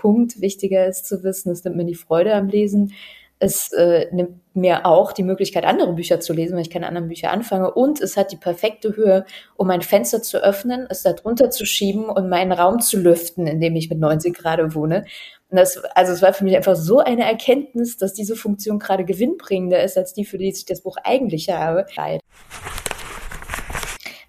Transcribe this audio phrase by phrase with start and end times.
[0.00, 0.40] Punkt.
[0.40, 2.92] Wichtiger ist zu wissen, es nimmt mir die Freude am Lesen.
[3.40, 7.06] Es äh, nimmt mir auch die Möglichkeit, andere Bücher zu lesen, wenn ich keine anderen
[7.06, 7.72] Bücher anfange.
[7.72, 9.24] Und es hat die perfekte Höhe,
[9.56, 13.46] um ein Fenster zu öffnen, es da drunter zu schieben und meinen Raum zu lüften,
[13.46, 15.04] in dem ich mit 90 Grad wohne.
[15.50, 19.04] Und das, also es war für mich einfach so eine Erkenntnis, dass diese Funktion gerade
[19.04, 21.86] gewinnbringender ist, als die, für die ich das Buch eigentlich habe.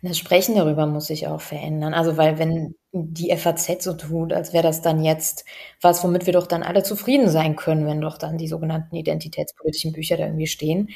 [0.02, 1.94] Das Sprechen darüber muss sich auch verändern.
[1.94, 5.46] Also, weil wenn die FAZ so tut, als wäre das dann jetzt
[5.82, 9.94] was, womit wir doch dann alle zufrieden sein können, wenn doch dann die sogenannten identitätspolitischen
[9.94, 10.90] Bücher da irgendwie stehen,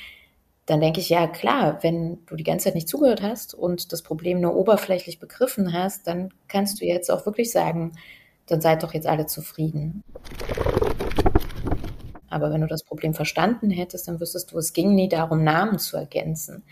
[0.66, 4.02] dann denke ich, ja klar, wenn du die ganze Zeit nicht zugehört hast und das
[4.02, 7.94] Problem nur oberflächlich begriffen hast, dann kannst du jetzt auch wirklich sagen,
[8.48, 10.04] dann seid doch jetzt alle zufrieden.
[12.30, 15.78] Aber wenn du das Problem verstanden hättest, dann wüsstest du, es ging nie darum, Namen
[15.78, 16.64] zu ergänzen.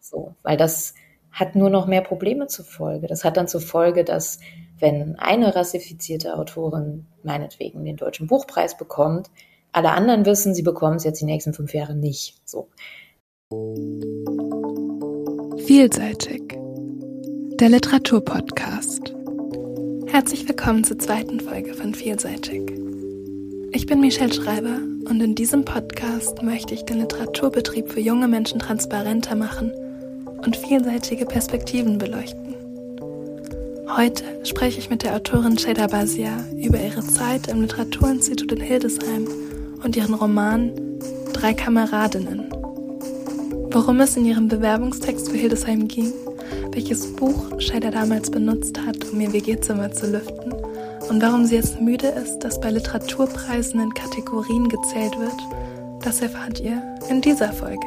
[0.00, 0.94] So, weil das
[1.30, 3.06] hat nur noch mehr Probleme zur Folge.
[3.08, 4.38] Das hat dann zur Folge, dass
[4.78, 9.30] wenn eine rassifizierte Autorin meinetwegen den deutschen Buchpreis bekommt,
[9.72, 12.36] alle anderen wissen, sie bekommen es jetzt die nächsten fünf Jahre nicht.
[12.44, 12.68] So.
[15.66, 16.58] Vielseitig.
[17.58, 19.14] Der Literaturpodcast.
[20.06, 22.70] Herzlich willkommen zur zweiten Folge von Vielseitig.
[23.72, 28.58] Ich bin Michelle Schreiber und in diesem Podcast möchte ich den Literaturbetrieb für junge Menschen
[28.58, 29.72] transparenter machen
[30.44, 32.61] und vielseitige Perspektiven beleuchten.
[33.96, 39.28] Heute spreche ich mit der Autorin Sheda Basia über ihre Zeit im Literaturinstitut in Hildesheim
[39.82, 40.72] und ihren Roman
[41.32, 42.50] Drei Kameradinnen.
[43.70, 46.12] Worum es in ihrem Bewerbungstext für Hildesheim ging
[46.72, 50.52] welches Buch Scheider damals benutzt hat, um ihr WG-Zimmer zu lüften
[51.08, 55.36] und warum sie jetzt müde ist, dass bei Literaturpreisen in Kategorien gezählt wird,
[56.02, 57.86] das erfahrt ihr in dieser Folge.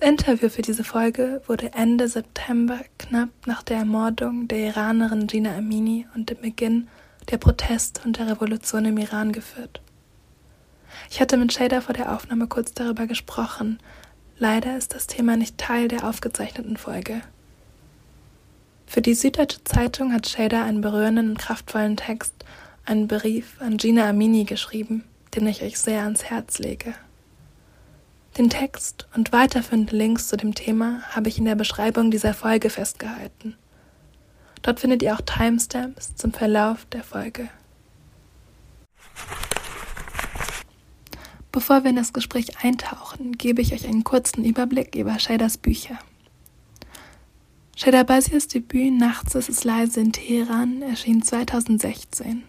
[0.00, 6.06] Interview für diese Folge wurde Ende September, knapp nach der Ermordung der Iranerin Gina Amini
[6.14, 6.88] und dem Beginn
[7.30, 9.82] der Proteste und der Revolution im Iran geführt.
[11.10, 13.78] Ich hatte mit Shader vor der Aufnahme kurz darüber gesprochen.
[14.38, 17.20] Leider ist das Thema nicht Teil der aufgezeichneten Folge.
[18.86, 22.32] Für die Süddeutsche Zeitung hat Shader einen berührenden und kraftvollen Text,
[22.86, 26.94] einen Brief an Gina Amini geschrieben, den ich euch sehr ans Herz lege.
[28.36, 32.70] Den Text und weiterführende Links zu dem Thema habe ich in der Beschreibung dieser Folge
[32.70, 33.56] festgehalten.
[34.62, 37.48] Dort findet ihr auch Timestamps zum Verlauf der Folge.
[41.52, 45.98] Bevor wir in das Gespräch eintauchen, gebe ich euch einen kurzen Überblick über Shaders Bücher.
[47.76, 52.44] Shader Basirs Debüt Nachts ist es leise in Teheran erschien 2016.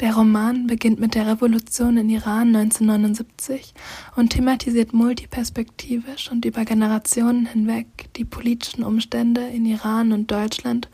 [0.00, 3.74] Der Roman beginnt mit der Revolution in Iran 1979
[4.14, 10.88] und thematisiert multiperspektivisch und über Generationen hinweg die politischen Umstände in Iran und Deutschland,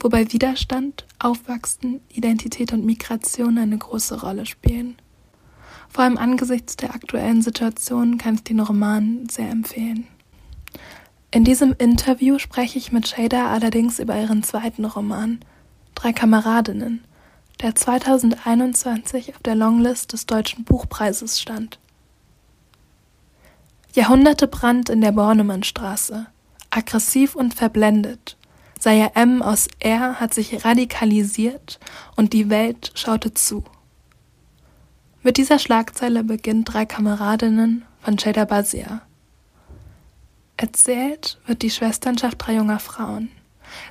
[0.00, 4.96] wobei Widerstand, Aufwachsen, Identität und Migration eine große Rolle spielen.
[5.88, 10.08] Vor allem angesichts der aktuellen Situation kann ich den Roman sehr empfehlen.
[11.30, 15.38] In diesem Interview spreche ich mit Shada allerdings über ihren zweiten Roman,
[15.94, 17.04] Drei Kameradinnen,
[17.60, 21.78] der 2021 auf der Longlist des Deutschen Buchpreises stand.
[23.94, 26.26] Jahrhunderte Brand in der Bornemannstraße,
[26.70, 28.36] aggressiv und verblendet.
[28.78, 29.42] Saya M.
[29.42, 31.78] aus R hat sich radikalisiert
[32.16, 33.64] und die Welt schaute zu.
[35.22, 39.02] Mit dieser Schlagzeile beginnt Drei Kameradinnen von Cheda Basia.
[40.56, 43.30] Erzählt wird die Schwesternschaft drei junger Frauen.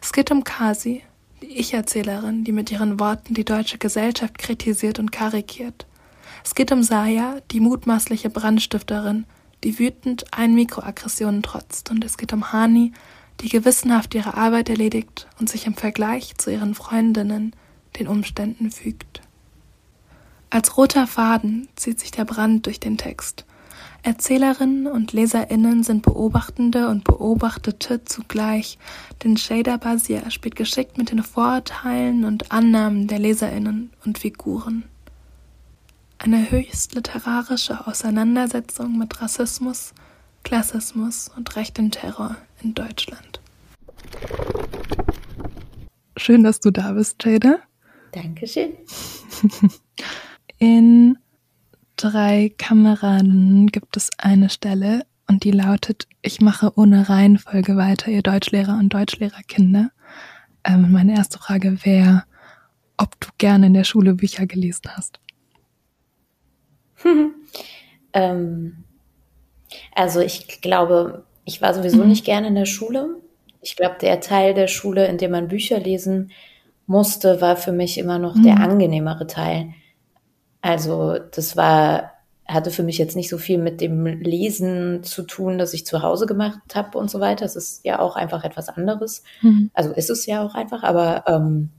[0.02, 1.04] Es geht um Kasi,
[1.42, 5.86] die Ich-Erzählerin, die mit ihren Worten die deutsche Gesellschaft kritisiert und karikiert.
[6.44, 9.26] Es geht um Saya, die mutmaßliche Brandstifterin,
[9.64, 11.92] die wütend ein Mikroaggressionen trotzt.
[11.92, 12.94] Und es geht um Hani,
[13.42, 17.56] die gewissenhaft ihre Arbeit erledigt und sich im Vergleich zu ihren Freundinnen
[17.98, 19.22] den Umständen fügt.
[20.50, 23.46] Als roter Faden zieht sich der Brand durch den Text.
[24.02, 28.78] Erzählerinnen und Leserinnen sind Beobachtende und Beobachtete zugleich,
[29.24, 34.84] denn Shader Basia spielt geschickt mit den Vorurteilen und Annahmen der Leserinnen und Figuren.
[36.18, 39.94] Eine höchst literarische Auseinandersetzung mit Rassismus,
[40.44, 43.40] Klassismus und rechtem Terror in Deutschland.
[46.18, 47.60] Schön, dass du da bist, Jada.
[48.12, 48.74] Dankeschön.
[50.58, 51.18] In
[52.00, 58.24] drei Kameraden gibt es eine Stelle und die lautet, ich mache ohne Reihenfolge weiter, ihr
[58.24, 59.92] Deutschlehrer und Deutschlehrerkinder.
[60.64, 62.24] Ähm, meine erste Frage wäre,
[62.98, 65.20] ob du gerne in der Schule Bücher gelesen hast.
[68.14, 68.84] ähm,
[69.94, 72.10] also ich glaube, ich war sowieso mhm.
[72.10, 73.18] nicht gerne in der Schule.
[73.62, 76.32] ich glaube, der Teil der Schule, in dem man Bücher lesen
[76.88, 78.44] musste, war für mich immer noch mhm.
[78.44, 79.74] der angenehmere Teil.
[80.62, 82.14] Also das war,
[82.46, 86.02] hatte für mich jetzt nicht so viel mit dem Lesen zu tun, das ich zu
[86.02, 87.46] Hause gemacht habe und so weiter.
[87.46, 89.24] Es ist ja auch einfach etwas anderes.
[89.42, 89.72] Mhm.
[89.74, 91.70] Also ist es ja auch einfach, aber ähm,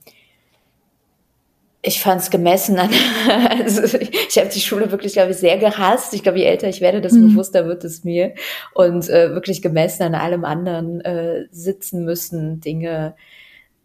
[1.83, 2.91] ich fand es gemessen an,
[3.51, 6.13] also ich habe die Schule wirklich, glaube ich, sehr gehasst.
[6.13, 7.31] Ich glaube, je älter ich werde, desto mhm.
[7.31, 8.35] bewusster wird es mir.
[8.75, 13.15] Und äh, wirklich gemessen an allem anderen äh, sitzen müssen, Dinge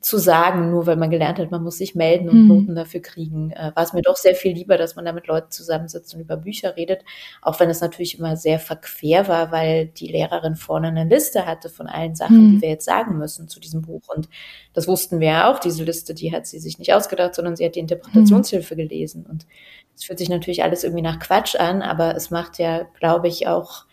[0.05, 2.47] zu sagen, nur weil man gelernt hat, man muss sich melden und mhm.
[2.47, 5.25] Noten dafür kriegen, äh, war es mir doch sehr viel lieber, dass man da mit
[5.25, 7.03] Leuten zusammensitzt und über Bücher redet,
[7.41, 11.69] auch wenn es natürlich immer sehr verquer war, weil die Lehrerin vorne eine Liste hatte
[11.69, 12.51] von allen Sachen, mhm.
[12.51, 14.03] die wir jetzt sagen müssen zu diesem Buch.
[14.15, 14.29] Und
[14.73, 17.65] das wussten wir ja auch, diese Liste, die hat sie sich nicht ausgedacht, sondern sie
[17.65, 18.77] hat die Interpretationshilfe mhm.
[18.77, 19.25] gelesen.
[19.25, 19.47] Und
[19.95, 23.47] es fühlt sich natürlich alles irgendwie nach Quatsch an, aber es macht ja, glaube ich,
[23.47, 23.85] auch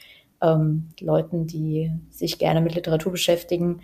[0.43, 3.81] ähm, Leuten, die sich gerne mit Literatur beschäftigen,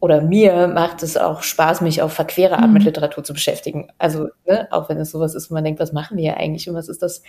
[0.00, 2.74] oder mir macht es auch Spaß, mich auf verquere Art mhm.
[2.74, 3.88] mit Literatur zu beschäftigen.
[3.98, 6.74] Also, ne, auch wenn es sowas ist, wo man denkt, was machen wir eigentlich und
[6.74, 7.22] was ist das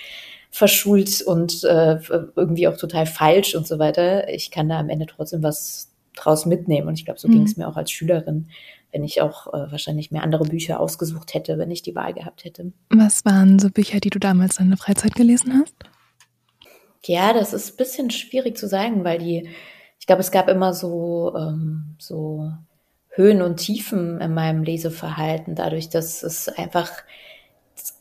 [0.52, 2.00] verschult und äh,
[2.36, 4.30] irgendwie auch total falsch und so weiter.
[4.30, 6.88] Ich kann da am Ende trotzdem was draus mitnehmen.
[6.88, 7.34] Und ich glaube, so mhm.
[7.34, 8.48] ging es mir auch als Schülerin,
[8.92, 12.44] wenn ich auch äh, wahrscheinlich mehr andere Bücher ausgesucht hätte, wenn ich die Wahl gehabt
[12.44, 12.74] hätte.
[12.90, 15.76] Was waren so Bücher, die du damals in der Freizeit gelesen hast?
[17.06, 19.50] Ja, das ist ein bisschen schwierig zu sagen, weil die
[20.08, 22.50] ich glaube, es gab immer so, ähm, so
[23.10, 26.90] Höhen und Tiefen in meinem Leseverhalten, dadurch, dass es einfach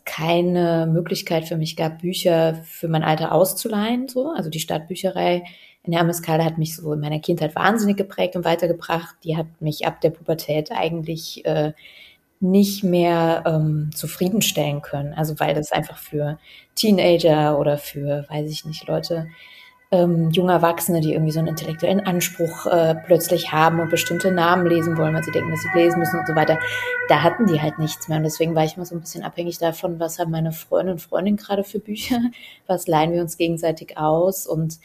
[0.05, 4.07] keine Möglichkeit für mich gab, Bücher für mein Alter auszuleihen.
[4.07, 4.31] So.
[4.31, 5.43] Also die Stadtbücherei
[5.83, 9.17] in Hermeskala hat mich so in meiner Kindheit wahnsinnig geprägt und weitergebracht.
[9.25, 11.73] Die hat mich ab der Pubertät eigentlich äh,
[12.39, 15.13] nicht mehr ähm, zufriedenstellen können.
[15.13, 16.39] Also weil das einfach für
[16.77, 19.27] Teenager oder für, weiß ich nicht, Leute
[19.93, 24.67] ähm, junge Erwachsene, die irgendwie so einen intellektuellen Anspruch äh, plötzlich haben und bestimmte Namen
[24.67, 26.59] lesen wollen, weil sie denken, dass sie lesen müssen und so weiter.
[27.09, 28.19] Da hatten die halt nichts mehr.
[28.19, 31.01] Und deswegen war ich immer so ein bisschen abhängig davon, was haben meine Freunde und
[31.01, 32.21] Freundinnen gerade für Bücher,
[32.67, 34.47] was leihen wir uns gegenseitig aus.
[34.47, 34.81] Und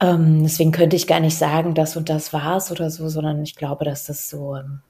[0.00, 3.56] ähm, deswegen könnte ich gar nicht sagen, das und das war's oder so, sondern ich
[3.56, 4.80] glaube, dass das so im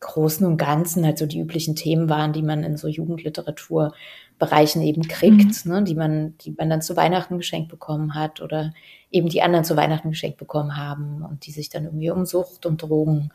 [0.00, 3.92] Großen und Ganzen halt so die üblichen Themen waren, die man in so Jugendliteratur
[4.38, 5.72] Bereichen eben kriegt, mhm.
[5.72, 8.72] ne, die man, die man dann zu Weihnachten geschenkt bekommen hat oder
[9.10, 12.64] eben die anderen zu Weihnachten geschenkt bekommen haben und die sich dann irgendwie um Sucht
[12.64, 13.30] und Drogen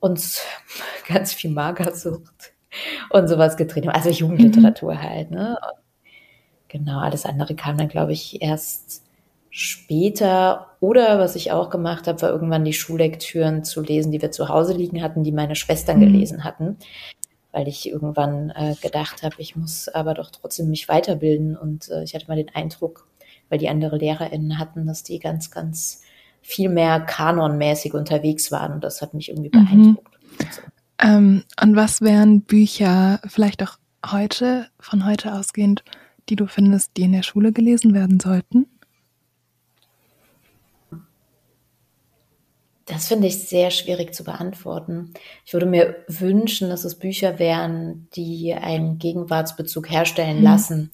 [0.00, 0.40] und
[1.08, 2.52] ganz viel Magersucht
[3.10, 3.94] und sowas gedreht haben.
[3.94, 5.02] Also Jugendliteratur mhm.
[5.02, 5.50] halt, ne?
[5.50, 5.84] Und
[6.68, 9.03] genau, alles andere kam dann, glaube ich, erst
[9.56, 10.66] später.
[10.80, 14.48] Oder was ich auch gemacht habe, war irgendwann die Schullektüren zu lesen, die wir zu
[14.48, 16.12] Hause liegen hatten, die meine Schwestern mhm.
[16.12, 16.76] gelesen hatten
[17.54, 21.56] weil ich irgendwann äh, gedacht habe, ich muss aber doch trotzdem mich weiterbilden.
[21.56, 23.06] Und äh, ich hatte mal den Eindruck,
[23.48, 26.02] weil die andere LehrerInnen hatten, dass die ganz, ganz
[26.42, 28.72] viel mehr kanonmäßig unterwegs waren.
[28.72, 29.64] Und das hat mich irgendwie mhm.
[29.64, 30.18] beeindruckt.
[30.40, 30.46] Mhm.
[30.50, 30.62] So.
[30.98, 33.78] Ähm, und was wären Bücher, vielleicht auch
[34.10, 35.84] heute, von heute ausgehend,
[36.28, 38.66] die du findest, die in der Schule gelesen werden sollten?
[42.86, 45.14] Das finde ich sehr schwierig zu beantworten.
[45.46, 50.44] Ich würde mir wünschen, dass es Bücher wären, die einen Gegenwartsbezug herstellen mhm.
[50.44, 50.92] lassen.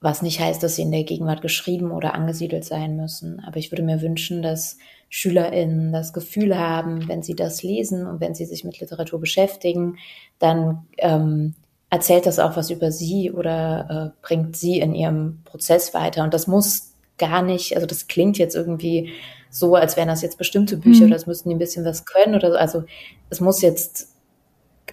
[0.00, 3.40] Was nicht heißt, dass sie in der Gegenwart geschrieben oder angesiedelt sein müssen.
[3.40, 4.78] Aber ich würde mir wünschen, dass
[5.08, 9.98] SchülerInnen das Gefühl haben, wenn sie das lesen und wenn sie sich mit Literatur beschäftigen,
[10.38, 11.54] dann ähm,
[11.90, 16.22] erzählt das auch was über sie oder äh, bringt sie in ihrem Prozess weiter.
[16.22, 19.10] Und das muss gar nicht, also das klingt jetzt irgendwie
[19.50, 21.06] so, als wären das jetzt bestimmte Bücher mhm.
[21.08, 22.56] oder es müssten die ein bisschen was können oder so.
[22.56, 22.84] Also
[23.30, 24.08] es muss jetzt,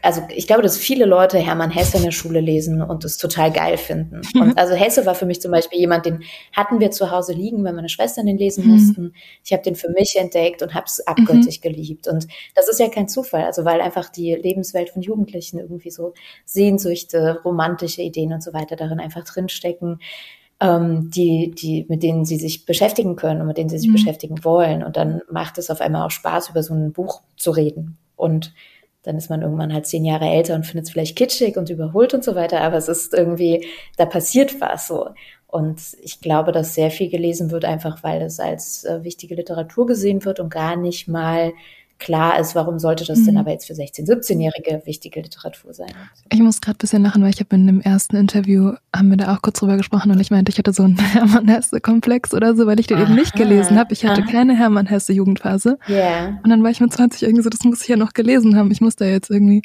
[0.01, 3.51] also ich glaube, dass viele Leute Hermann Hesse in der Schule lesen und es total
[3.51, 4.21] geil finden.
[4.33, 4.41] Mhm.
[4.41, 6.23] Und also Hesse war für mich zum Beispiel jemand, den
[6.53, 8.71] hatten wir zu Hause liegen, wenn meine Schwestern den lesen mhm.
[8.71, 9.13] mussten.
[9.45, 11.61] Ich habe den für mich entdeckt und habe es abgöttisch mhm.
[11.61, 12.07] geliebt.
[12.07, 16.13] Und das ist ja kein Zufall, also weil einfach die Lebenswelt von Jugendlichen irgendwie so
[16.45, 19.99] Sehnsüchte, romantische Ideen und so weiter darin einfach drinstecken
[20.59, 23.93] ähm, die, die, mit denen sie sich beschäftigen können und mit denen sie sich mhm.
[23.93, 24.83] beschäftigen wollen.
[24.83, 27.97] Und dann macht es auf einmal auch Spaß, über so ein Buch zu reden.
[28.15, 28.53] Und
[29.03, 32.13] dann ist man irgendwann halt zehn Jahre älter und findet es vielleicht kitschig und überholt
[32.13, 35.09] und so weiter, aber es ist irgendwie, da passiert was so.
[35.47, 39.85] Und ich glaube, dass sehr viel gelesen wird, einfach weil es als äh, wichtige Literatur
[39.85, 41.53] gesehen wird und gar nicht mal
[41.99, 43.25] klar ist, warum sollte das mhm.
[43.25, 45.91] denn aber jetzt für 16-, 17-Jährige wichtige Literatur sein?
[46.31, 49.17] Ich muss gerade ein bisschen lachen, weil ich habe in dem ersten Interview, haben wir
[49.17, 52.55] da auch kurz drüber gesprochen und ich meinte, ich hatte so einen Hermann Hesse-Komplex oder
[52.55, 53.93] so, weil ich den Aha, eben nicht gelesen habe.
[53.93, 54.31] Ich hatte aha.
[54.31, 55.77] keine Hermann Hesse-Jugendphase.
[55.89, 56.39] Yeah.
[56.43, 58.71] Und dann war ich mit 20 irgendwie so, das muss ich ja noch gelesen haben.
[58.71, 59.61] Ich muss da jetzt irgendwie,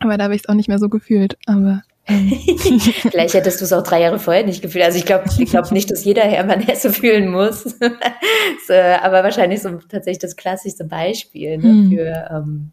[0.00, 1.36] aber da habe ich es auch nicht mehr so gefühlt.
[1.46, 1.82] Aber
[3.10, 4.84] Vielleicht hättest du es auch drei Jahre vorher nicht gefühlt.
[4.84, 7.62] Also ich glaube ich glaub nicht, dass jeder Hermann Hesse fühlen muss.
[8.66, 11.90] so, aber wahrscheinlich so tatsächlich das klassischste Beispiel ne, hm.
[11.90, 12.72] für ähm,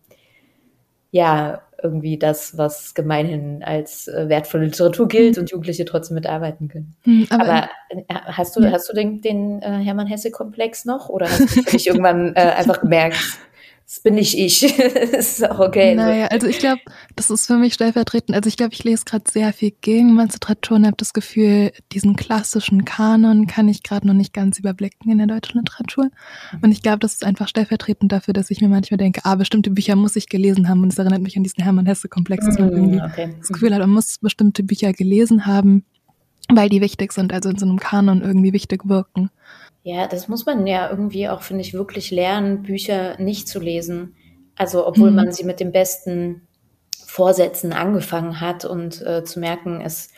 [1.11, 5.43] ja irgendwie das, was gemeinhin als äh, wertvolle Literatur gilt hm.
[5.43, 6.95] und Jugendliche trotzdem mitarbeiten können.
[7.03, 8.71] Hm, aber, aber äh, hast du, ja.
[8.71, 12.81] hast du den, den äh, Hermann Hesse-Komplex noch oder hast du dich irgendwann äh, einfach
[12.81, 13.17] gemerkt,
[13.91, 14.61] das bin nicht ich.
[15.11, 15.95] das ist auch okay.
[15.95, 16.79] Naja, also ich glaube,
[17.17, 18.33] das ist für mich stellvertretend.
[18.33, 22.85] Also ich glaube, ich lese gerade sehr viel Gegenwartsliteratur und habe das Gefühl, diesen klassischen
[22.85, 26.09] Kanon kann ich gerade noch nicht ganz überblicken in der deutschen Literatur.
[26.61, 29.71] Und ich glaube, das ist einfach stellvertretend dafür, dass ich mir manchmal denke, ah, bestimmte
[29.71, 30.83] Bücher muss ich gelesen haben.
[30.83, 33.35] Und es erinnert mich an diesen Hermann-Hesse-Komplex, dass man mm, irgendwie okay.
[33.39, 35.83] das Gefühl hat, man muss bestimmte Bücher gelesen haben,
[36.47, 39.31] weil die wichtig sind, also in so einem Kanon irgendwie wichtig wirken.
[39.83, 44.15] Ja, das muss man ja irgendwie auch, finde ich, wirklich lernen, Bücher nicht zu lesen.
[44.55, 45.15] Also, obwohl mhm.
[45.15, 46.47] man sie mit den besten
[47.05, 50.09] Vorsätzen angefangen hat und äh, zu merken, es,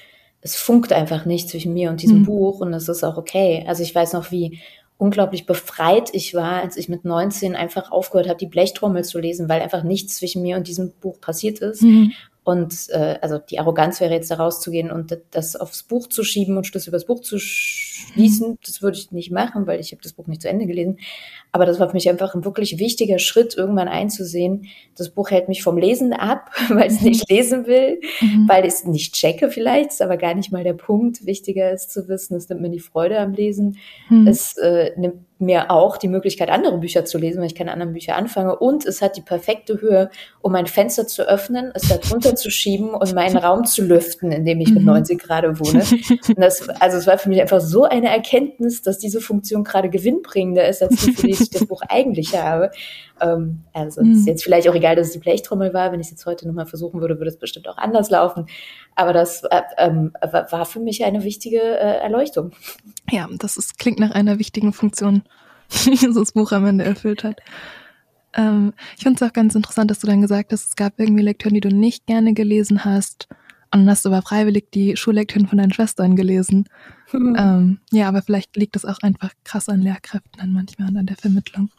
[0.42, 2.26] es funkt einfach nicht zwischen mir und diesem mhm.
[2.26, 3.64] Buch und das ist auch okay.
[3.68, 4.60] Also, ich weiß noch, wie
[4.98, 9.50] unglaublich befreit ich war, als ich mit 19 einfach aufgehört habe, die Blechtrommel zu lesen,
[9.50, 11.82] weil einfach nichts zwischen mir und diesem Buch passiert ist.
[11.82, 12.12] Mhm.
[12.44, 16.58] Und äh, also die Arroganz wäre jetzt da rauszugehen und das aufs Buch zu schieben
[16.58, 17.40] und Schluss übers Buch zu
[18.12, 18.58] schließen.
[18.66, 20.98] Das würde ich nicht machen, weil ich habe das Buch nicht zu Ende gelesen.
[21.52, 24.66] Aber das war für mich einfach ein wirklich wichtiger Schritt, irgendwann einzusehen.
[24.98, 28.48] Das Buch hält mich vom Lesen ab, weil es nicht lesen will, mhm.
[28.48, 31.26] weil ich es nicht checke vielleicht, ist aber gar nicht mal der Punkt.
[31.26, 33.78] Wichtiger ist zu wissen, es nimmt mir die Freude am Lesen.
[34.10, 34.28] Mhm.
[34.28, 37.94] Es äh, nimmt mir auch die Möglichkeit, andere Bücher zu lesen, weil ich keine anderen
[37.94, 38.56] Bücher anfange.
[38.56, 40.10] Und es hat die perfekte Höhe,
[40.42, 44.32] um ein Fenster zu öffnen, es da drunter zu schieben und meinen Raum zu lüften,
[44.32, 45.20] in dem ich mit 90 mhm.
[45.20, 45.84] gerade wohne.
[46.28, 49.88] Und das, also es war für mich einfach so eine Erkenntnis, dass diese Funktion gerade
[49.88, 52.72] gewinnbringender ist, als die, für die ich das Buch eigentlich habe.
[53.22, 54.28] Ähm, also es ist mhm.
[54.28, 55.92] jetzt vielleicht auch egal, dass es die Blechtrommel war.
[55.92, 58.48] Wenn ich es jetzt heute nochmal versuchen würde, würde es bestimmt auch anders laufen.
[58.96, 62.52] Aber das äh, ähm, war für mich eine wichtige äh, Erleuchtung.
[63.12, 65.22] Ja, das ist, klingt nach einer wichtigen Funktion,
[65.86, 67.42] die dieses Buch am Ende erfüllt hat.
[68.36, 71.22] Ähm, ich finde es auch ganz interessant, dass du dann gesagt hast, es gab irgendwie
[71.22, 73.28] Lektüren, die du nicht gerne gelesen hast.
[73.74, 76.70] Und dann hast du aber freiwillig die Schullektüren von deinen Schwestern gelesen.
[77.12, 77.36] Mhm.
[77.38, 81.08] Ähm, ja, aber vielleicht liegt es auch einfach krass an Lehrkräften dann manchmal und an
[81.08, 81.70] der Vermittlung.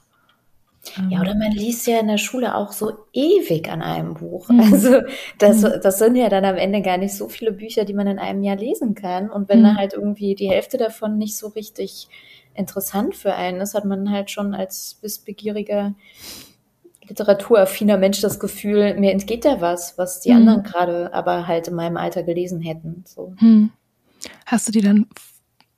[1.09, 4.49] Ja, oder man liest ja in der Schule auch so ewig an einem Buch.
[4.49, 4.61] Mhm.
[4.61, 5.01] Also
[5.39, 5.81] das, mhm.
[5.83, 8.43] das sind ja dann am Ende gar nicht so viele Bücher, die man in einem
[8.43, 9.31] Jahr lesen kann.
[9.31, 9.65] Und wenn mhm.
[9.65, 12.09] da halt irgendwie die Hälfte davon nicht so richtig
[12.55, 15.95] interessant für einen ist, hat man halt schon als wissbegieriger,
[17.09, 20.37] literaturaffiner Mensch das Gefühl, mir entgeht da was, was die mhm.
[20.37, 23.05] anderen gerade aber halt in meinem Alter gelesen hätten.
[23.07, 23.35] So.
[23.41, 23.71] Mhm.
[24.47, 25.07] Hast du die dann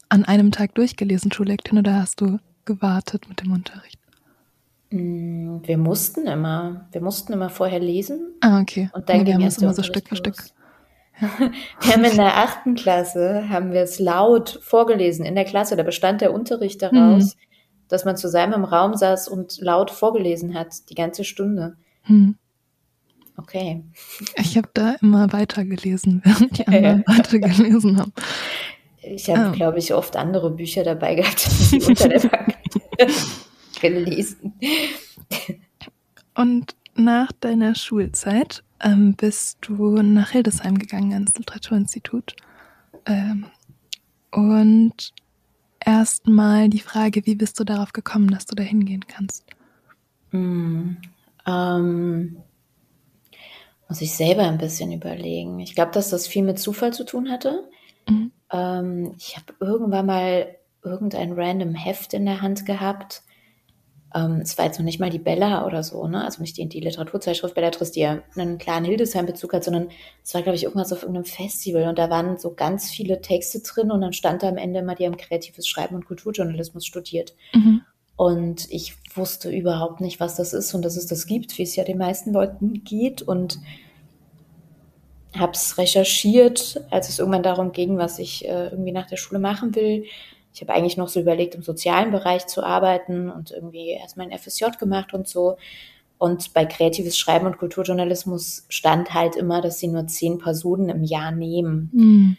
[0.09, 3.99] an einem Tag durchgelesen, Schullektüren, oder hast du gewartet mit dem Unterricht?
[4.90, 8.35] Mm, wir mussten immer, wir mussten immer vorher lesen.
[8.40, 8.90] Ah, okay.
[8.92, 10.37] Und dann ja, ging es immer so Stück für Stück.
[11.18, 15.76] wir haben in der achten Klasse, haben wir es laut vorgelesen in der Klasse.
[15.76, 17.40] Da bestand der Unterricht daraus, hm.
[17.88, 21.76] Dass man zusammen im Raum saß und laut vorgelesen hat, die ganze Stunde.
[22.02, 22.37] Hm.
[23.37, 23.85] Okay.
[24.37, 27.16] Ich habe da immer weitergelesen, während die anderen ja.
[27.16, 28.12] weitergelesen haben.
[29.02, 29.52] Ich habe, oh.
[29.52, 32.57] glaube ich, oft andere Bücher dabei gehabt, die unter der Bank
[33.81, 34.55] gelesen.
[36.35, 42.35] Und nach deiner Schulzeit ähm, bist du nach Hildesheim gegangen ans Literaturinstitut.
[43.05, 43.47] Ähm,
[44.33, 45.12] und
[45.85, 49.45] erstmal die Frage, wie bist du darauf gekommen, dass du da hingehen kannst?
[50.33, 50.97] Mm,
[51.47, 52.37] ähm,
[53.88, 55.61] muss ich selber ein bisschen überlegen.
[55.61, 57.68] Ich glaube, dass das viel mit Zufall zu tun hatte.
[58.09, 58.33] Mhm.
[58.50, 63.23] Ähm, ich habe irgendwann mal irgendein random Heft in der Hand gehabt
[64.15, 66.25] ähm, es war jetzt noch nicht mal die Bella oder so, ne?
[66.25, 69.89] Also nicht die, die Literaturzeitschrift Bellatrix, die ja einen klaren Hildesheim-Bezug hat, sondern
[70.23, 73.61] es war, glaube ich, irgendwas auf irgendeinem Festival und da waren so ganz viele Texte
[73.61, 77.35] drin und dann stand da am Ende immer, die haben kreatives Schreiben und Kulturjournalismus studiert.
[77.53, 77.83] Mhm.
[78.17, 81.77] Und ich wusste überhaupt nicht, was das ist und dass es das gibt, wie es
[81.77, 83.59] ja den meisten Leuten geht und
[85.37, 89.39] habe es recherchiert, als es irgendwann darum ging, was ich äh, irgendwie nach der Schule
[89.39, 90.05] machen will
[90.57, 94.39] ich habe eigentlich noch so überlegt, im sozialen Bereich zu arbeiten und irgendwie erstmal ein
[94.39, 95.59] FSJ gemacht und so.
[96.17, 101.05] Und bei kreatives Schreiben und Kulturjournalismus stand halt immer, dass sie nur zehn Personen im
[101.05, 101.91] Jahr nehmen.
[101.93, 102.37] Mhm.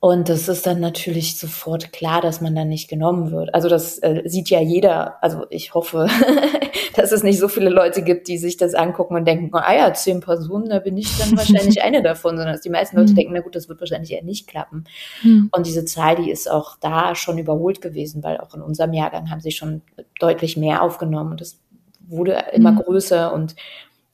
[0.00, 3.52] Und das ist dann natürlich sofort klar, dass man dann nicht genommen wird.
[3.52, 5.22] Also das äh, sieht ja jeder.
[5.24, 6.06] Also ich hoffe,
[6.94, 9.92] dass es nicht so viele Leute gibt, die sich das angucken und denken, ah ja,
[9.92, 13.16] zehn Personen, da bin ich dann wahrscheinlich eine davon, sondern dass die meisten Leute mhm.
[13.16, 14.84] denken, na gut, das wird wahrscheinlich eher nicht klappen.
[15.24, 15.50] Mhm.
[15.50, 19.30] Und diese Zahl, die ist auch da schon überholt gewesen, weil auch in unserem Jahrgang
[19.30, 19.82] haben sie schon
[20.20, 21.58] deutlich mehr aufgenommen und das
[22.06, 22.78] wurde immer mhm.
[22.78, 23.56] größer und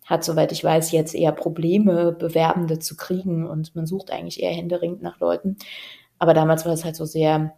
[0.05, 4.53] hat, soweit ich weiß, jetzt eher Probleme, Bewerbende zu kriegen und man sucht eigentlich eher
[4.53, 5.57] händeringend nach Leuten.
[6.19, 7.55] Aber damals war es halt so sehr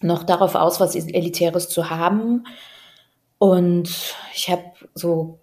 [0.00, 2.46] noch darauf aus, was Elitäres zu haben.
[3.38, 5.40] Und ich habe so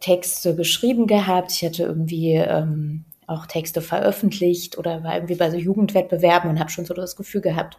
[0.00, 1.52] Texte geschrieben gehabt.
[1.52, 6.70] Ich hatte irgendwie ähm, auch Texte veröffentlicht oder war irgendwie bei so Jugendwettbewerben und habe
[6.70, 7.78] schon so das Gefühl gehabt,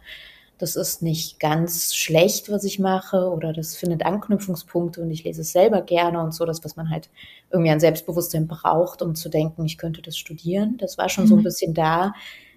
[0.58, 5.42] das ist nicht ganz schlecht, was ich mache oder das findet Anknüpfungspunkte und ich lese
[5.42, 7.10] es selber gerne und so, das, was man halt
[7.50, 10.76] irgendwie an Selbstbewusstsein braucht, um zu denken, ich könnte das studieren.
[10.78, 11.28] Das war schon mhm.
[11.28, 11.44] so ein mhm.
[11.44, 12.12] bisschen da.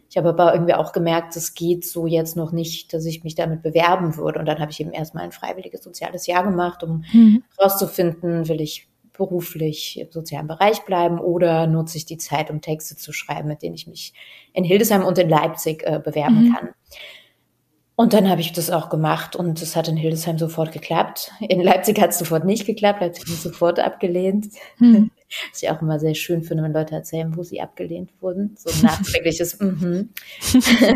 [0.09, 3.35] Ich habe aber irgendwie auch gemerkt, es geht so jetzt noch nicht, dass ich mich
[3.35, 4.39] damit bewerben würde.
[4.39, 7.43] Und dann habe ich eben erstmal ein freiwilliges soziales Jahr gemacht, um mhm.
[7.57, 12.95] rauszufinden, will ich beruflich im sozialen Bereich bleiben oder nutze ich die Zeit, um Texte
[12.95, 14.13] zu schreiben, mit denen ich mich
[14.53, 16.53] in Hildesheim und in Leipzig äh, bewerben mhm.
[16.55, 16.69] kann.
[18.01, 21.31] Und dann habe ich das auch gemacht und es hat in Hildesheim sofort geklappt.
[21.39, 24.47] In Leipzig hat es sofort nicht geklappt, Leipzig hat sofort abgelehnt.
[24.77, 25.11] Hm.
[25.51, 28.55] Was ich auch immer sehr schön finde, wenn Leute erzählen, wo sie abgelehnt wurden.
[28.57, 30.09] So ein nachträgliches Mhm.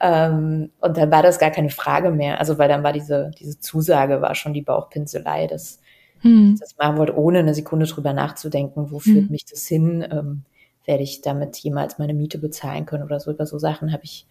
[0.00, 2.40] ähm, und dann war das gar keine Frage mehr.
[2.40, 5.78] Also weil dann war diese, diese Zusage war schon die Bauchpinselei, dass
[6.22, 6.54] hm.
[6.54, 9.30] ich das machen wollte, ohne eine Sekunde drüber nachzudenken, wo führt hm.
[9.30, 10.04] mich das hin?
[10.10, 10.42] Ähm,
[10.86, 13.30] werde ich damit jemals meine Miete bezahlen können oder so.
[13.30, 14.26] Über so Sachen habe ich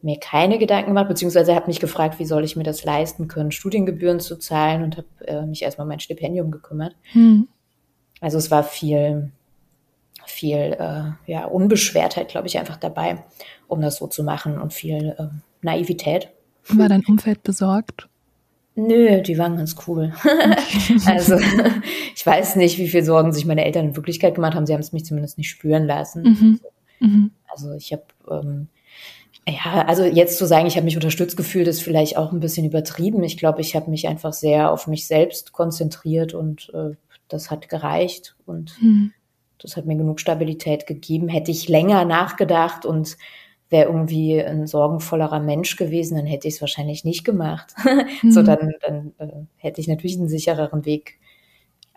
[0.00, 3.50] mir keine Gedanken gemacht, beziehungsweise habe mich gefragt, wie soll ich mir das leisten können,
[3.50, 6.94] Studiengebühren zu zahlen und habe äh, mich erstmal um mein Stipendium gekümmert.
[7.12, 7.48] Hm.
[8.20, 9.32] Also es war viel,
[10.26, 13.24] viel äh, ja, Unbeschwertheit, glaube ich, einfach dabei,
[13.66, 15.26] um das so zu machen und viel äh,
[15.62, 16.28] Naivität.
[16.68, 18.08] War dein Umfeld besorgt?
[18.76, 20.12] Nö, die waren ganz cool.
[21.06, 21.36] also
[22.14, 24.66] ich weiß nicht, wie viel Sorgen sich meine Eltern in Wirklichkeit gemacht haben.
[24.66, 26.22] Sie haben es mich zumindest nicht spüren lassen.
[26.22, 26.60] Mhm.
[27.00, 27.30] Mhm.
[27.48, 28.68] Also ich habe ähm,
[29.50, 32.66] ja, also jetzt zu sagen, ich habe mich unterstützt gefühlt, ist vielleicht auch ein bisschen
[32.66, 33.22] übertrieben.
[33.22, 36.96] Ich glaube, ich habe mich einfach sehr auf mich selbst konzentriert und äh,
[37.28, 39.12] das hat gereicht und hm.
[39.58, 41.28] das hat mir genug Stabilität gegeben.
[41.28, 43.16] Hätte ich länger nachgedacht und
[43.70, 47.74] wäre irgendwie ein sorgenvollerer Mensch gewesen, dann hätte ich es wahrscheinlich nicht gemacht.
[48.20, 48.32] Hm.
[48.32, 51.18] so, dann, dann äh, hätte ich natürlich einen sichereren Weg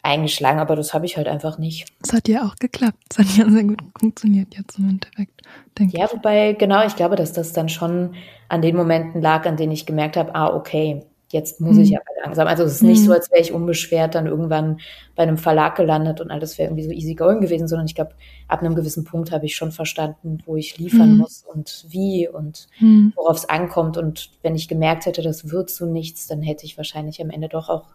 [0.03, 1.88] eingeschlagen, aber das habe ich halt einfach nicht.
[2.03, 3.03] Es hat ja auch geklappt.
[3.12, 5.42] Es hat ja sehr gut funktioniert jetzt im Endeffekt,
[5.77, 8.16] denke ja, wobei, genau, ich glaube, dass das dann schon
[8.50, 11.83] an den Momenten lag, an denen ich gemerkt habe, ah, okay, jetzt muss hm.
[11.83, 12.48] ich aber langsam.
[12.48, 13.05] Also es ist nicht hm.
[13.05, 14.79] so, als wäre ich unbeschwert dann irgendwann
[15.16, 18.11] bei einem Verlag gelandet und alles wäre irgendwie so easy going gewesen, sondern ich glaube,
[18.48, 21.18] ab einem gewissen Punkt habe ich schon verstanden, wo ich liefern hm.
[21.18, 23.14] muss und wie und hm.
[23.16, 23.98] worauf es ankommt.
[23.98, 27.48] Und wenn ich gemerkt hätte, das wird so nichts, dann hätte ich wahrscheinlich am Ende
[27.48, 27.85] doch auch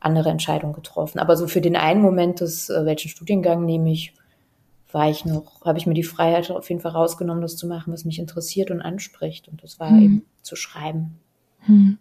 [0.00, 1.18] andere Entscheidung getroffen.
[1.18, 4.14] Aber so für den einen Moment des, äh, welchen Studiengang nehme ich,
[4.92, 7.92] war ich noch, habe ich mir die Freiheit auf jeden Fall rausgenommen, das zu machen,
[7.92, 9.48] was mich interessiert und anspricht.
[9.48, 10.02] Und das war hm.
[10.02, 11.18] eben zu schreiben.
[11.60, 11.98] Hm.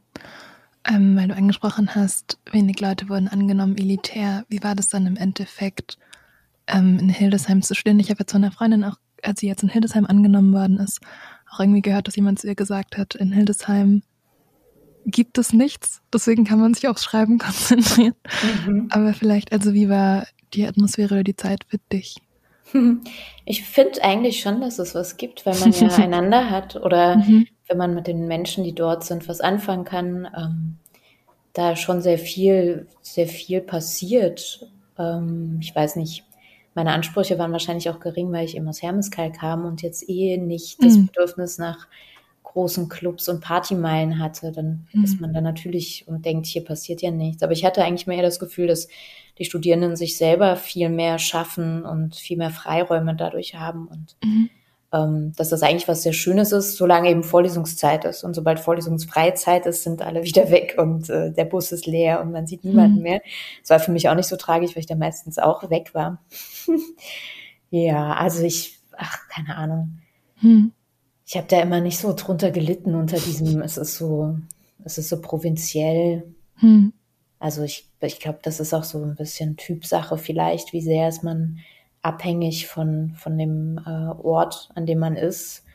[0.86, 4.46] Ähm, weil du angesprochen hast, wenig Leute wurden angenommen, elitär.
[4.48, 5.98] Wie war das dann im Endeffekt,
[6.68, 8.00] ähm, in Hildesheim zu studieren?
[8.00, 11.02] Ich habe jetzt von einer Freundin auch, als sie jetzt in Hildesheim angenommen worden ist,
[11.52, 14.02] auch irgendwie gehört, dass jemand zu ihr gesagt hat, in Hildesheim
[15.08, 16.02] gibt es nichts.
[16.14, 18.14] Deswegen kann man sich aufs Schreiben konzentrieren.
[18.66, 18.90] Mhm.
[18.92, 22.18] Aber vielleicht, also wie war die Atmosphäre oder die Zeit für dich?
[23.50, 27.48] Ich finde eigentlich schon, dass es was gibt, weil man ja einander hat oder mhm.
[27.70, 30.28] wenn man mit den Menschen, die dort sind, was anfangen kann.
[30.38, 30.76] Ähm,
[31.54, 34.68] da schon sehr viel, sehr viel passiert.
[35.00, 36.26] Ähm, ich weiß nicht,
[36.76, 40.38] meine Ansprüche waren wahrscheinlich auch gering, weil ich eben aus Hermeskeil kam und jetzt eh
[40.38, 41.08] nicht das mhm.
[41.08, 41.88] Bedürfnis nach
[42.58, 45.04] großen Clubs und Partymeilen hatte, dann mhm.
[45.04, 47.44] ist man da natürlich und denkt, hier passiert ja nichts.
[47.44, 48.88] Aber ich hatte eigentlich mehr das Gefühl, dass
[49.38, 54.50] die Studierenden sich selber viel mehr schaffen und viel mehr Freiräume dadurch haben und mhm.
[54.92, 58.24] ähm, dass das eigentlich was sehr Schönes ist, solange eben Vorlesungszeit ist.
[58.24, 62.32] Und sobald Vorlesungsfreizeit ist, sind alle wieder weg und äh, der Bus ist leer und
[62.32, 63.04] man sieht niemanden mhm.
[63.04, 63.22] mehr.
[63.62, 66.24] Das war für mich auch nicht so tragisch, weil ich da meistens auch weg war.
[67.70, 70.00] ja, also ich, ach, keine Ahnung.
[70.42, 70.72] Mhm
[71.28, 74.38] ich habe da immer nicht so drunter gelitten unter diesem, es ist so,
[74.86, 76.24] es ist so provinziell.
[76.56, 76.94] Hm.
[77.38, 81.24] Also ich, ich glaube, das ist auch so ein bisschen Typsache vielleicht, wie sehr ist
[81.24, 81.60] man
[82.02, 85.66] abhängig von, von dem äh, Ort, an dem man ist.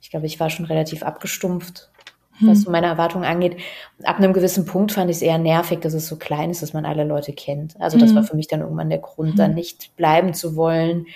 [0.00, 1.90] Ich glaube, ich war schon relativ abgestumpft,
[2.38, 2.48] hm.
[2.48, 3.58] was so meine Erwartungen angeht.
[4.04, 6.72] Ab einem gewissen Punkt fand ich es eher nervig, dass es so klein ist, dass
[6.72, 7.78] man alle Leute kennt.
[7.78, 8.16] Also das hm.
[8.16, 9.36] war für mich dann irgendwann der Grund, hm.
[9.36, 11.06] da nicht bleiben zu wollen,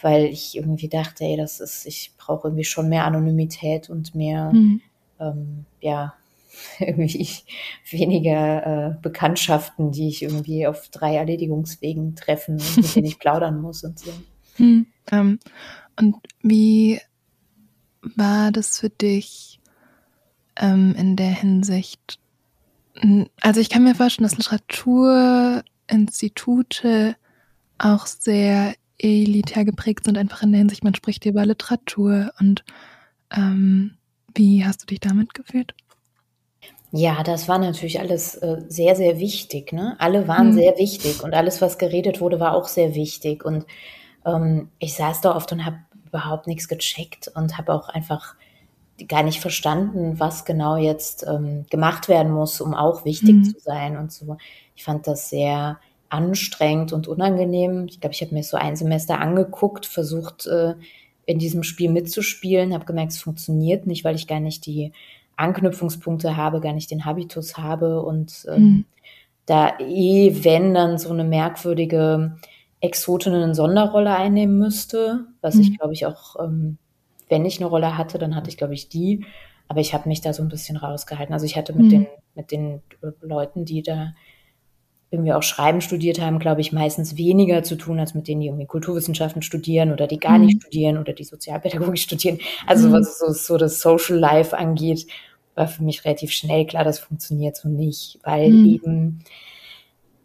[0.00, 4.52] weil ich irgendwie dachte, ey, das ist, ich brauche irgendwie schon mehr Anonymität und mehr,
[4.52, 4.80] mhm.
[5.20, 6.14] ähm, ja,
[6.78, 7.28] irgendwie
[7.90, 13.84] weniger äh, Bekanntschaften, die ich irgendwie auf drei Erledigungswegen treffen mit denen ich plaudern muss
[13.84, 14.10] und so.
[14.58, 14.86] Mhm.
[15.10, 15.38] Ähm,
[15.98, 17.00] und wie
[18.02, 19.60] war das für dich
[20.56, 22.18] ähm, in der Hinsicht?
[23.40, 27.16] Also ich kann mir vorstellen, dass Literaturinstitute
[27.78, 32.64] auch sehr elitär geprägt sind, einfach in der Hinsicht, man spricht über Literatur und
[33.30, 33.96] ähm,
[34.34, 35.74] wie hast du dich damit gefühlt?
[36.96, 39.72] Ja, das war natürlich alles äh, sehr, sehr wichtig.
[39.72, 39.96] Ne?
[39.98, 40.54] Alle waren mhm.
[40.54, 43.44] sehr wichtig und alles, was geredet wurde, war auch sehr wichtig.
[43.44, 43.66] Und
[44.24, 48.36] ähm, ich saß da oft und habe überhaupt nichts gecheckt und habe auch einfach
[49.08, 53.44] gar nicht verstanden, was genau jetzt ähm, gemacht werden muss, um auch wichtig mhm.
[53.44, 54.36] zu sein und so.
[54.76, 55.80] Ich fand das sehr
[56.14, 57.86] anstrengend und unangenehm.
[57.88, 60.74] Ich glaube, ich habe mir so ein Semester angeguckt, versucht äh,
[61.26, 64.92] in diesem Spiel mitzuspielen, habe gemerkt, es funktioniert nicht, weil ich gar nicht die
[65.36, 68.84] Anknüpfungspunkte habe, gar nicht den Habitus habe und ähm, mhm.
[69.46, 72.36] da eh, wenn dann so eine merkwürdige
[72.80, 75.62] Exotin eine Sonderrolle einnehmen müsste, was mhm.
[75.62, 76.78] ich glaube ich auch, ähm,
[77.28, 79.24] wenn ich eine Rolle hatte, dann hatte ich glaube ich die,
[79.66, 81.32] aber ich habe mich da so ein bisschen rausgehalten.
[81.32, 81.90] Also ich hatte mit mhm.
[81.90, 82.82] den mit den
[83.20, 84.12] Leuten, die da
[85.14, 88.48] irgendwie auch Schreiben studiert haben, glaube ich, meistens weniger zu tun als mit denen, die
[88.48, 90.46] irgendwie Kulturwissenschaften studieren oder die gar mhm.
[90.46, 92.38] nicht studieren oder die Sozialpädagogik studieren.
[92.66, 92.92] Also mhm.
[92.92, 95.06] was so, so das Social Life angeht,
[95.54, 98.66] war für mich relativ schnell klar, das funktioniert so nicht, weil mhm.
[98.66, 99.24] eben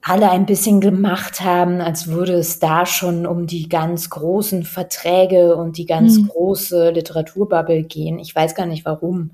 [0.02, 5.56] alle ein bisschen gemacht haben, als würde es da schon um die ganz großen Verträge
[5.56, 6.30] und die ganz mhm.
[6.30, 8.18] große Literaturbubble gehen.
[8.20, 9.32] Ich weiß gar nicht warum.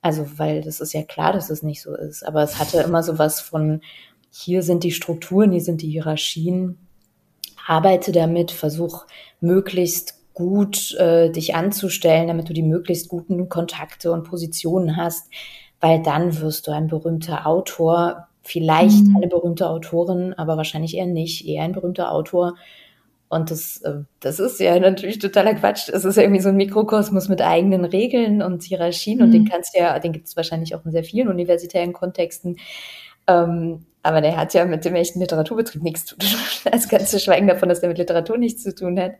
[0.00, 2.26] Also, weil das ist ja klar, dass es nicht so ist.
[2.26, 3.80] Aber es hatte immer so was von,
[4.30, 6.78] hier sind die Strukturen, hier sind die Hierarchien.
[7.66, 9.04] Arbeite damit, versuch
[9.40, 15.30] möglichst gut äh, dich anzustellen, damit du die möglichst guten Kontakte und Positionen hast,
[15.80, 19.16] weil dann wirst du ein berühmter Autor, vielleicht mhm.
[19.16, 22.54] eine berühmte Autorin, aber wahrscheinlich eher nicht, eher ein berühmter Autor.
[23.28, 25.88] Und das, äh, das ist ja natürlich totaler Quatsch.
[25.88, 29.24] Es ist ja irgendwie so ein Mikrokosmos mit eigenen Regeln und Hierarchien mhm.
[29.24, 29.48] und den mhm.
[29.48, 32.56] kannst du ja, den gibt es wahrscheinlich auch in sehr vielen universitären Kontexten.
[33.26, 36.28] Ähm, aber der hat ja mit dem echten Literaturbetrieb nichts zu tun.
[36.70, 39.12] Also ganz zu schweigen davon, dass der mit Literatur nichts zu tun hat,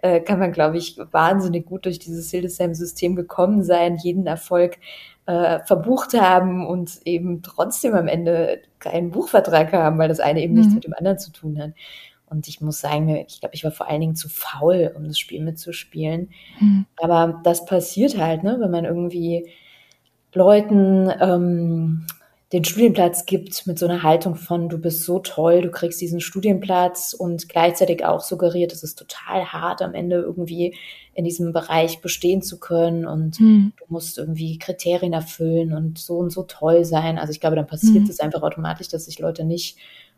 [0.00, 4.78] äh, kann man, glaube ich, wahnsinnig gut durch dieses Hildesheim-System gekommen sein, jeden Erfolg
[5.26, 10.54] äh, verbucht haben und eben trotzdem am Ende keinen Buchvertrag haben, weil das eine eben
[10.54, 10.60] mhm.
[10.60, 11.72] nichts mit dem anderen zu tun hat.
[12.26, 15.18] Und ich muss sagen, ich glaube, ich war vor allen Dingen zu faul, um das
[15.18, 16.30] Spiel mitzuspielen.
[16.58, 16.86] Mhm.
[16.96, 19.48] Aber das passiert halt, ne, wenn man irgendwie
[20.32, 22.06] Leuten ähm,
[22.54, 26.20] den Studienplatz gibt mit so einer Haltung von, du bist so toll, du kriegst diesen
[26.20, 30.76] Studienplatz und gleichzeitig auch suggeriert, es ist total hart, am Ende irgendwie
[31.14, 33.72] in diesem Bereich bestehen zu können und mhm.
[33.76, 37.18] du musst irgendwie Kriterien erfüllen und so und so toll sein.
[37.18, 38.10] Also ich glaube, dann passiert mhm.
[38.10, 39.76] es einfach automatisch, dass sich Leute nicht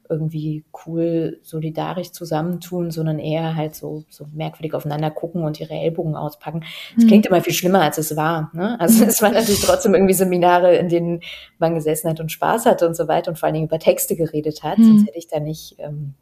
[0.09, 6.17] irgendwie cool solidarisch zusammentun, sondern eher halt so, so merkwürdig aufeinander gucken und ihre Ellbogen
[6.17, 6.65] auspacken.
[6.95, 7.09] Das mhm.
[7.09, 8.51] klingt immer viel schlimmer, als es war.
[8.55, 8.79] Ne?
[8.81, 11.21] Also es waren natürlich trotzdem irgendwie Seminare, in denen
[11.59, 14.17] man gesessen hat und Spaß hatte und so weiter und vor allen Dingen über Texte
[14.17, 14.79] geredet hat.
[14.79, 14.85] Mhm.
[14.85, 16.15] Sonst hätte ich da nicht ähm,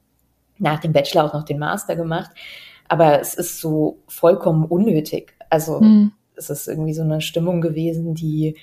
[0.58, 2.30] nach dem Bachelor auch noch den Master gemacht.
[2.88, 5.34] Aber es ist so vollkommen unnötig.
[5.50, 6.12] Also mhm.
[6.36, 8.56] es ist irgendwie so eine Stimmung gewesen, die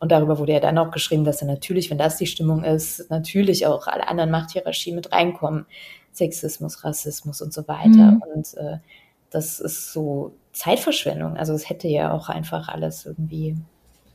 [0.00, 3.10] und darüber wurde ja dann auch geschrieben, dass dann natürlich, wenn das die Stimmung ist,
[3.10, 5.66] natürlich auch alle anderen Machthierarchien mit reinkommen.
[6.12, 8.12] Sexismus, Rassismus und so weiter.
[8.12, 8.22] Mhm.
[8.34, 8.78] Und äh,
[9.30, 11.36] das ist so Zeitverschwendung.
[11.36, 13.56] Also es hätte ja auch einfach alles irgendwie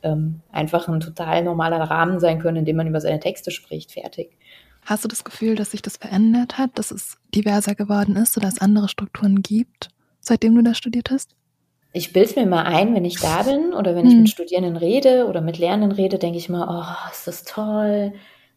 [0.02, 3.92] ähm, einfach ein total normaler Rahmen sein können, in dem man über seine Texte spricht.
[3.92, 4.36] Fertig.
[4.84, 8.48] Hast du das Gefühl, dass sich das verändert hat, dass es diverser geworden ist oder
[8.48, 9.88] es andere Strukturen gibt,
[10.20, 11.34] seitdem du da studiert hast?
[11.94, 14.26] Ich bilde mir mal ein, wenn ich da bin oder wenn ich mit hm.
[14.26, 18.12] Studierenden rede oder mit Lernenden rede, denke ich mal, oh, ist das toll.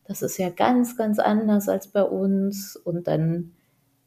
[0.05, 2.75] Das ist ja ganz, ganz anders als bei uns.
[2.75, 3.53] Und dann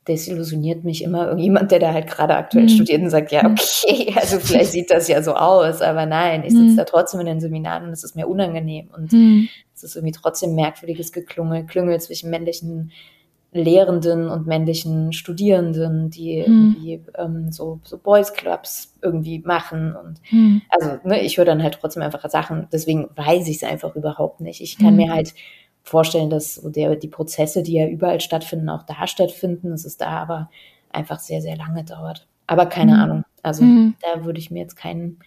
[0.09, 2.71] desillusioniert mich immer irgendjemand, der da halt gerade aktuell mhm.
[2.71, 3.53] studiert und sagt, ja, hm.
[3.53, 6.77] okay, also vielleicht sieht das ja so aus, aber nein, ich sitze mhm.
[6.77, 9.49] da trotzdem in den Seminaren und es ist mir unangenehm und mhm.
[9.75, 12.93] es ist irgendwie trotzdem merkwürdiges Geklungel, Klüngel zwischen männlichen
[13.53, 16.77] Lehrenden und männlichen Studierenden, die mhm.
[16.79, 19.97] irgendwie ähm, so, so Boys Clubs irgendwie machen.
[19.97, 20.63] Und mhm.
[20.71, 24.41] also, ne, ich höre dann halt trotzdem einfach Sachen, deswegen weiß ich es einfach überhaupt
[24.41, 24.61] nicht.
[24.61, 24.97] Ich kann mhm.
[24.97, 25.35] mir halt
[25.83, 29.97] vorstellen, dass so der, die Prozesse, die ja überall stattfinden, auch da stattfinden, dass es
[29.97, 30.51] da aber
[30.93, 32.29] einfach sehr, sehr lange dauert.
[32.47, 33.01] Aber keine mhm.
[33.01, 33.25] Ahnung.
[33.43, 33.95] Also mhm.
[34.03, 35.19] da würde ich mir jetzt kein,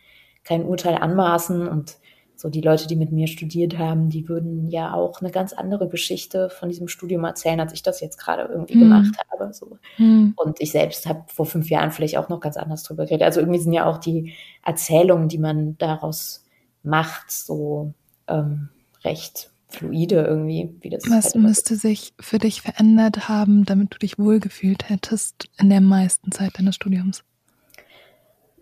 [0.43, 1.97] kein Urteil anmaßen und
[2.35, 5.87] so die Leute, die mit mir studiert haben, die würden ja auch eine ganz andere
[5.87, 8.81] Geschichte von diesem Studium erzählen, als ich das jetzt gerade irgendwie mhm.
[8.81, 9.53] gemacht habe.
[9.53, 9.77] So.
[9.97, 10.33] Mhm.
[10.35, 13.23] Und ich selbst habe vor fünf Jahren vielleicht auch noch ganz anders drüber geredet.
[13.23, 14.33] Also irgendwie sind ja auch die
[14.65, 16.45] Erzählungen, die man daraus
[16.83, 17.93] macht, so
[18.27, 18.69] ähm,
[19.03, 21.03] recht fluide irgendwie, wie das.
[21.09, 25.81] Was halt müsste sich für dich verändert haben, damit du dich wohlgefühlt hättest in der
[25.81, 27.23] meisten Zeit deines Studiums?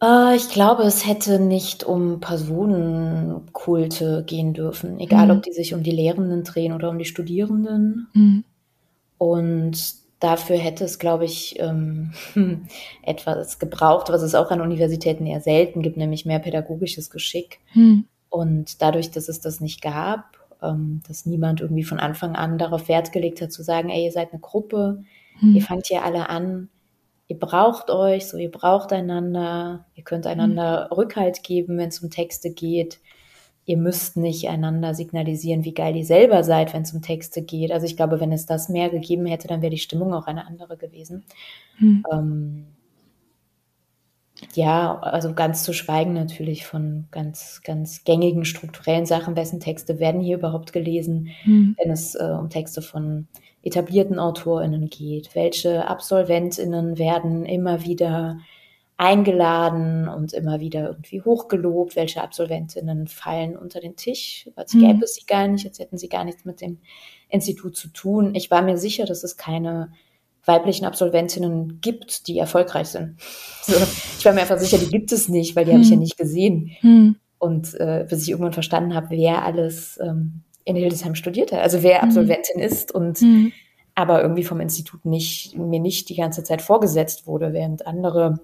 [0.01, 5.31] Äh, ich glaube, es hätte nicht um Personenkulte gehen dürfen, egal mhm.
[5.31, 8.07] ob die sich um die Lehrenden drehen oder um die Studierenden.
[8.13, 8.43] Mhm.
[9.17, 12.13] Und dafür hätte es, glaube ich, ähm,
[13.03, 17.59] etwas gebraucht, was es auch an Universitäten eher selten gibt, nämlich mehr pädagogisches Geschick.
[17.73, 18.05] Hm.
[18.29, 22.87] Und dadurch, dass es das nicht gab, ähm, dass niemand irgendwie von Anfang an darauf
[22.87, 25.03] Wert gelegt hat, zu sagen, ey, ihr seid eine Gruppe,
[25.39, 25.55] hm.
[25.55, 26.69] ihr fangt hier alle an,
[27.31, 30.93] ihr braucht euch, so ihr braucht einander, ihr könnt einander hm.
[30.97, 32.99] Rückhalt geben, wenn es um Texte geht
[33.65, 37.71] ihr müsst nicht einander signalisieren, wie geil ihr selber seid, wenn es um Texte geht.
[37.71, 40.47] Also ich glaube, wenn es das mehr gegeben hätte, dann wäre die Stimmung auch eine
[40.47, 41.23] andere gewesen.
[41.77, 42.03] Hm.
[42.11, 42.65] Ähm,
[44.55, 50.21] ja, also ganz zu schweigen natürlich von ganz, ganz gängigen strukturellen Sachen, wessen Texte werden
[50.21, 51.75] hier überhaupt gelesen, hm.
[51.81, 53.27] wenn es äh, um Texte von
[53.63, 55.35] etablierten AutorInnen geht.
[55.35, 58.39] Welche AbsolventInnen werden immer wieder
[58.97, 65.03] eingeladen und immer wieder irgendwie hochgelobt, welche Absolventinnen fallen unter den Tisch, als gäbe mhm.
[65.03, 66.77] es sie gar nicht, als hätten sie gar nichts mit dem
[67.27, 68.35] Institut zu tun.
[68.35, 69.91] Ich war mir sicher, dass es keine
[70.45, 73.17] weiblichen Absolventinnen gibt, die erfolgreich sind.
[73.63, 73.73] So,
[74.17, 75.75] ich war mir einfach sicher, die gibt es nicht, weil die mhm.
[75.75, 76.01] habe ich ja mhm.
[76.01, 76.71] nicht gesehen.
[76.81, 77.15] Mhm.
[77.37, 81.83] Und äh, bis ich irgendwann verstanden habe, wer alles ähm, in Hildesheim studiert hat, also
[81.83, 82.09] wer mhm.
[82.09, 83.51] Absolventin ist und mhm.
[83.95, 88.39] aber irgendwie vom Institut nicht, mir nicht die ganze Zeit vorgesetzt wurde, während andere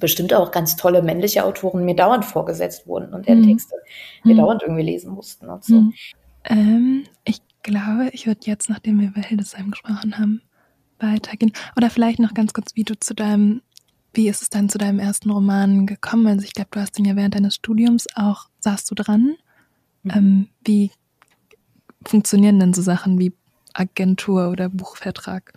[0.00, 3.48] bestimmt auch ganz tolle männliche Autoren mir dauernd vorgesetzt wurden und deren mhm.
[3.48, 3.76] Texte
[4.24, 4.38] wir mhm.
[4.38, 5.84] dauernd irgendwie lesen mussten und so.
[6.44, 10.42] Ähm, ich glaube, ich würde jetzt, nachdem wir über Hildesheim gesprochen haben,
[10.98, 11.52] weitergehen.
[11.76, 13.62] Oder vielleicht noch ganz kurz, wie du zu deinem,
[14.12, 16.26] wie ist es dann zu deinem ersten Roman gekommen?
[16.26, 19.36] Also ich glaube, du hast den ja während deines Studiums auch, saßt du dran.
[20.02, 20.10] Mhm.
[20.14, 20.90] Ähm, wie
[22.08, 23.32] funktionieren denn so Sachen wie
[23.72, 25.52] Agentur oder Buchvertrag?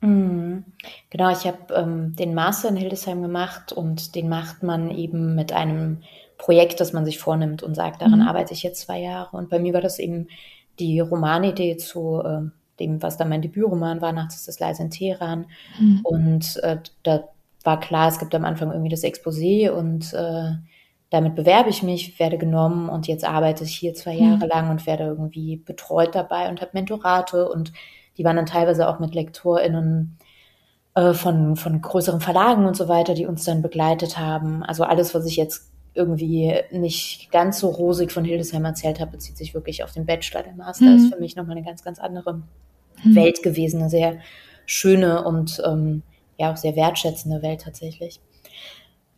[0.00, 0.64] Mhm.
[1.10, 5.52] Genau, ich habe ähm, den Master in Hildesheim gemacht und den macht man eben mit
[5.52, 6.02] einem
[6.38, 8.28] Projekt, das man sich vornimmt und sagt, daran mhm.
[8.28, 9.36] arbeite ich jetzt zwei Jahre.
[9.36, 10.28] Und bei mir war das eben
[10.78, 12.42] die Romanidee zu äh,
[12.78, 15.46] dem, was dann mein Debütroman war, Nachts ist es leise in Teheran.
[15.80, 16.00] Mhm.
[16.02, 17.24] Und äh, da
[17.64, 20.52] war klar, es gibt am Anfang irgendwie das Exposé und äh,
[21.10, 24.50] damit bewerbe ich mich, werde genommen und jetzt arbeite ich hier zwei Jahre mhm.
[24.50, 27.72] lang und werde irgendwie betreut dabei und habe Mentorate und
[28.18, 30.18] die waren dann teilweise auch mit LektorInnen
[30.94, 34.62] äh, von, von größeren Verlagen und so weiter, die uns dann begleitet haben.
[34.62, 39.36] Also alles, was ich jetzt irgendwie nicht ganz so rosig von Hildesheim erzählt habe, bezieht
[39.36, 40.42] sich wirklich auf den Bachelor.
[40.42, 40.96] Der Master mhm.
[40.96, 42.42] ist für mich nochmal eine ganz, ganz andere
[43.04, 43.14] mhm.
[43.14, 44.18] Welt gewesen, eine sehr
[44.66, 46.02] schöne und ähm,
[46.38, 48.20] ja auch sehr wertschätzende Welt tatsächlich.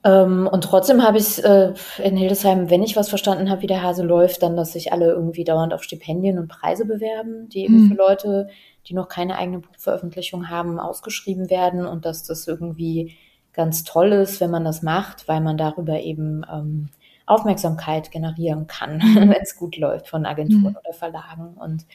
[0.05, 3.83] Ähm, und trotzdem habe ich äh, in Hildesheim, wenn ich was verstanden habe, wie der
[3.83, 7.85] Hase läuft, dann, dass sich alle irgendwie dauernd auf Stipendien und Preise bewerben, die eben
[7.85, 7.89] mhm.
[7.89, 8.49] für Leute
[8.89, 13.17] die noch keine eigene Buchveröffentlichung haben, ausgeschrieben werden und dass das irgendwie
[13.53, 16.89] ganz toll ist, wenn man das macht, weil man darüber eben ähm,
[17.27, 19.31] Aufmerksamkeit generieren kann, mhm.
[19.31, 20.79] wenn es gut läuft von Agenturen mhm.
[20.83, 21.55] oder Verlagen.
[21.59, 21.87] Und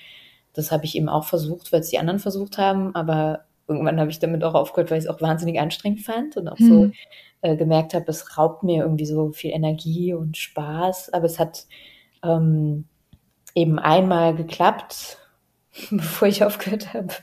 [0.54, 4.12] das habe ich eben auch versucht, weil es die anderen versucht haben, aber irgendwann habe
[4.12, 6.68] ich damit auch aufgehört, weil ich es auch wahnsinnig anstrengend fand und auch mhm.
[6.68, 6.92] so
[7.42, 11.14] äh, gemerkt habe, es raubt mir irgendwie so viel Energie und Spaß.
[11.14, 11.66] Aber es hat
[12.24, 12.86] ähm,
[13.56, 15.18] eben einmal geklappt
[15.90, 17.14] bevor ich aufgehört habe.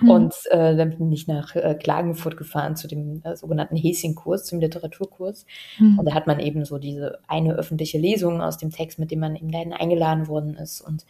[0.00, 0.10] Mhm.
[0.10, 4.60] Und äh, dann bin ich nach äh, Klagenfurt gefahren zu dem äh, sogenannten Häschen-Kurs, zum
[4.60, 5.46] Literaturkurs.
[5.78, 5.98] Mhm.
[5.98, 9.20] Und da hat man eben so diese eine öffentliche Lesung aus dem Text, mit dem
[9.20, 10.80] man eben dahin eingeladen worden ist.
[10.82, 11.06] Und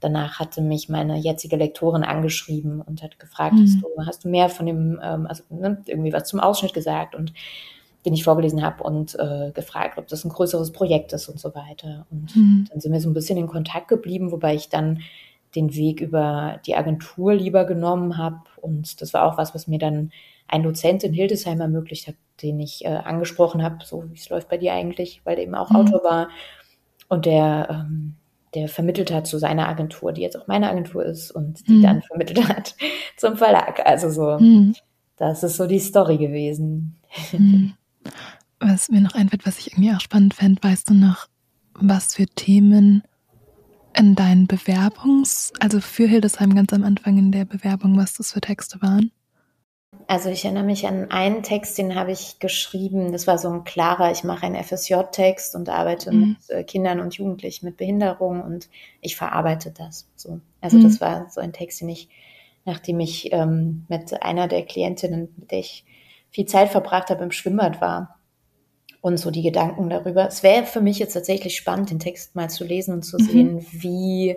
[0.00, 3.62] danach hatte mich meine jetzige Lektorin angeschrieben und hat gefragt, mhm.
[3.62, 7.14] hast, du, hast du mehr von dem, ähm, also ne, irgendwie was zum Ausschnitt gesagt
[7.14, 7.32] und
[8.04, 11.54] den ich vorgelesen habe und äh, gefragt, ob das ein größeres Projekt ist und so
[11.54, 12.06] weiter.
[12.10, 12.68] Und mhm.
[12.70, 15.00] dann sind wir so ein bisschen in Kontakt geblieben, wobei ich dann
[15.56, 18.42] den Weg über die Agentur lieber genommen habe.
[18.60, 20.12] Und das war auch was, was mir dann
[20.46, 24.48] ein Dozent in Hildesheim ermöglicht hat, den ich äh, angesprochen habe, so wie es läuft
[24.48, 25.76] bei dir eigentlich, weil er eben auch mhm.
[25.76, 26.28] Autor war.
[27.08, 28.14] Und der, ähm,
[28.54, 31.82] der vermittelt hat zu seiner Agentur, die jetzt auch meine Agentur ist und die mhm.
[31.82, 32.74] dann vermittelt hat
[33.16, 33.80] zum Verlag.
[33.84, 34.74] Also so, mhm.
[35.16, 36.96] das ist so die Story gewesen.
[37.32, 37.74] Mhm.
[38.60, 41.26] Was mir noch einfällt, was ich irgendwie auch spannend fände, weißt du noch,
[41.74, 43.02] was für Themen
[43.94, 48.40] in deinen Bewerbungs-, also für Hildesheim ganz am Anfang in der Bewerbung, was das für
[48.40, 49.10] Texte waren?
[50.06, 53.12] Also ich erinnere mich an einen Text, den habe ich geschrieben.
[53.12, 56.20] Das war so ein klarer, ich mache einen FSJ-Text und arbeite mhm.
[56.28, 58.68] mit äh, Kindern und Jugendlichen mit Behinderung und
[59.00, 60.08] ich verarbeite das.
[60.16, 60.40] So.
[60.60, 60.82] Also mhm.
[60.84, 62.08] das war so ein Text, den ich,
[62.64, 65.84] nachdem ich ähm, mit einer der Klientinnen, mit der ich
[66.30, 68.16] viel Zeit verbracht habe, im Schwimmbad war,
[69.06, 70.26] und so die Gedanken darüber.
[70.26, 73.22] Es wäre für mich jetzt tatsächlich spannend, den Text mal zu lesen und zu mhm.
[73.22, 74.36] sehen, wie,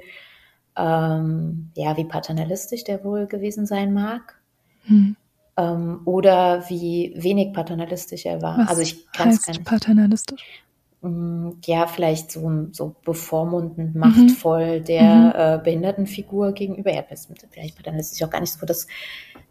[0.75, 4.39] ähm, ja, wie paternalistisch der wohl gewesen sein mag.
[4.85, 5.15] Mhm.
[5.59, 8.59] Ähm, oder wie wenig paternalistisch er war.
[8.59, 9.65] Was also ich kann es gar nicht.
[9.65, 10.63] Paternalistisch?
[11.01, 13.99] mm, ja, vielleicht so, so bevormundend, mhm.
[13.99, 15.33] machtvoll der mhm.
[15.35, 16.93] äh, Behindertenfigur gegenüber.
[16.93, 17.03] Ja,
[17.49, 18.87] vielleicht paternalistisch auch gar nicht so das,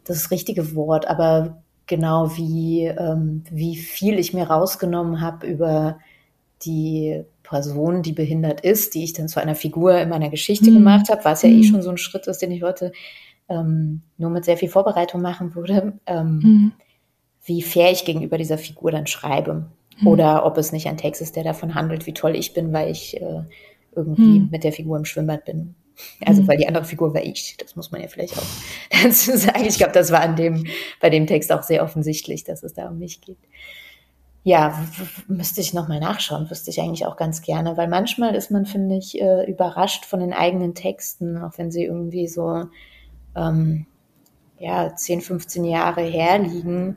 [0.04, 5.98] das richtige Wort, aber genau wie, ähm, wie viel ich mir rausgenommen habe über
[6.62, 10.76] die Person, die behindert ist, die ich dann zu einer Figur in meiner Geschichte mhm.
[10.76, 11.64] gemacht habe, was ja eh mhm.
[11.64, 12.92] schon so ein Schritt ist, den ich heute
[13.48, 16.72] ähm, nur mit sehr viel Vorbereitung machen würde, ähm, mhm.
[17.44, 19.66] wie fair ich gegenüber dieser Figur dann schreibe.
[20.00, 20.06] Mhm.
[20.06, 22.90] Oder ob es nicht ein Text ist, der davon handelt, wie toll ich bin, weil
[22.90, 23.42] ich äh,
[23.94, 24.48] irgendwie mhm.
[24.50, 25.74] mit der Figur im Schwimmbad bin.
[26.24, 26.48] Also mhm.
[26.48, 27.56] weil die andere Figur war ich.
[27.58, 28.46] Das muss man ja vielleicht auch
[29.02, 29.64] dazu sagen.
[29.64, 30.66] Ich glaube, das war an dem,
[31.00, 33.38] bei dem Text auch sehr offensichtlich, dass es da um mich geht.
[34.44, 34.86] Ja,
[35.26, 38.96] müsste ich nochmal nachschauen, wüsste ich eigentlich auch ganz gerne, weil manchmal ist man, finde
[38.96, 42.64] ich, äh, überrascht von den eigenen Texten, auch wenn sie irgendwie so
[43.36, 43.86] ähm,
[44.58, 46.96] ja, 10, 15 Jahre herliegen,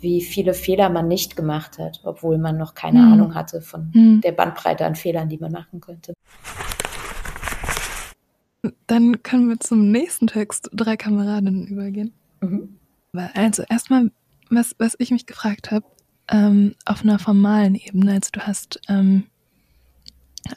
[0.00, 3.12] wie viele Fehler man nicht gemacht hat, obwohl man noch keine hm.
[3.12, 4.20] Ahnung hatte von hm.
[4.20, 6.12] der Bandbreite an Fehlern, die man machen könnte.
[8.86, 12.12] Dann können wir zum nächsten Text, drei Kameradinnen, übergehen.
[12.40, 12.76] Mhm.
[13.34, 14.10] Also erstmal,
[14.50, 15.86] was, was ich mich gefragt habe,
[16.28, 18.12] ähm, auf einer formalen Ebene.
[18.12, 19.24] Also du hast ähm,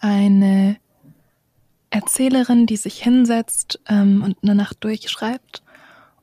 [0.02, 0.78] eine
[1.90, 5.64] Erzählerin, die sich hinsetzt ähm, und eine Nacht durchschreibt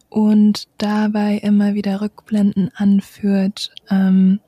[0.09, 4.41] und dabei immer wieder Rückblenden anführt ähm,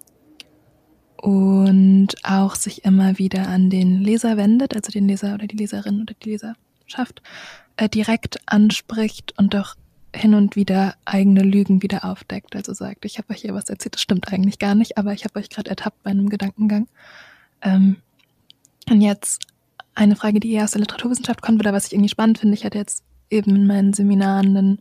[1.16, 6.02] und auch sich immer wieder an den Leser wendet, also den Leser oder die Leserin
[6.02, 7.22] oder die Leserschaft,
[7.76, 9.74] äh, direkt anspricht und doch
[10.14, 12.54] hin und wieder eigene Lügen wieder aufdeckt.
[12.57, 15.24] Also sagt, ich habe euch hier was erzählt, das stimmt eigentlich gar nicht, aber ich
[15.24, 16.87] habe euch gerade ertappt bei einem Gedankengang.
[17.62, 17.96] Ähm,
[18.88, 19.46] und jetzt
[19.98, 22.54] eine Frage, die eher aus der Literaturwissenschaft kommt, oder was ich irgendwie spannend finde.
[22.54, 24.78] Ich hatte jetzt eben in meinen Seminaren, dann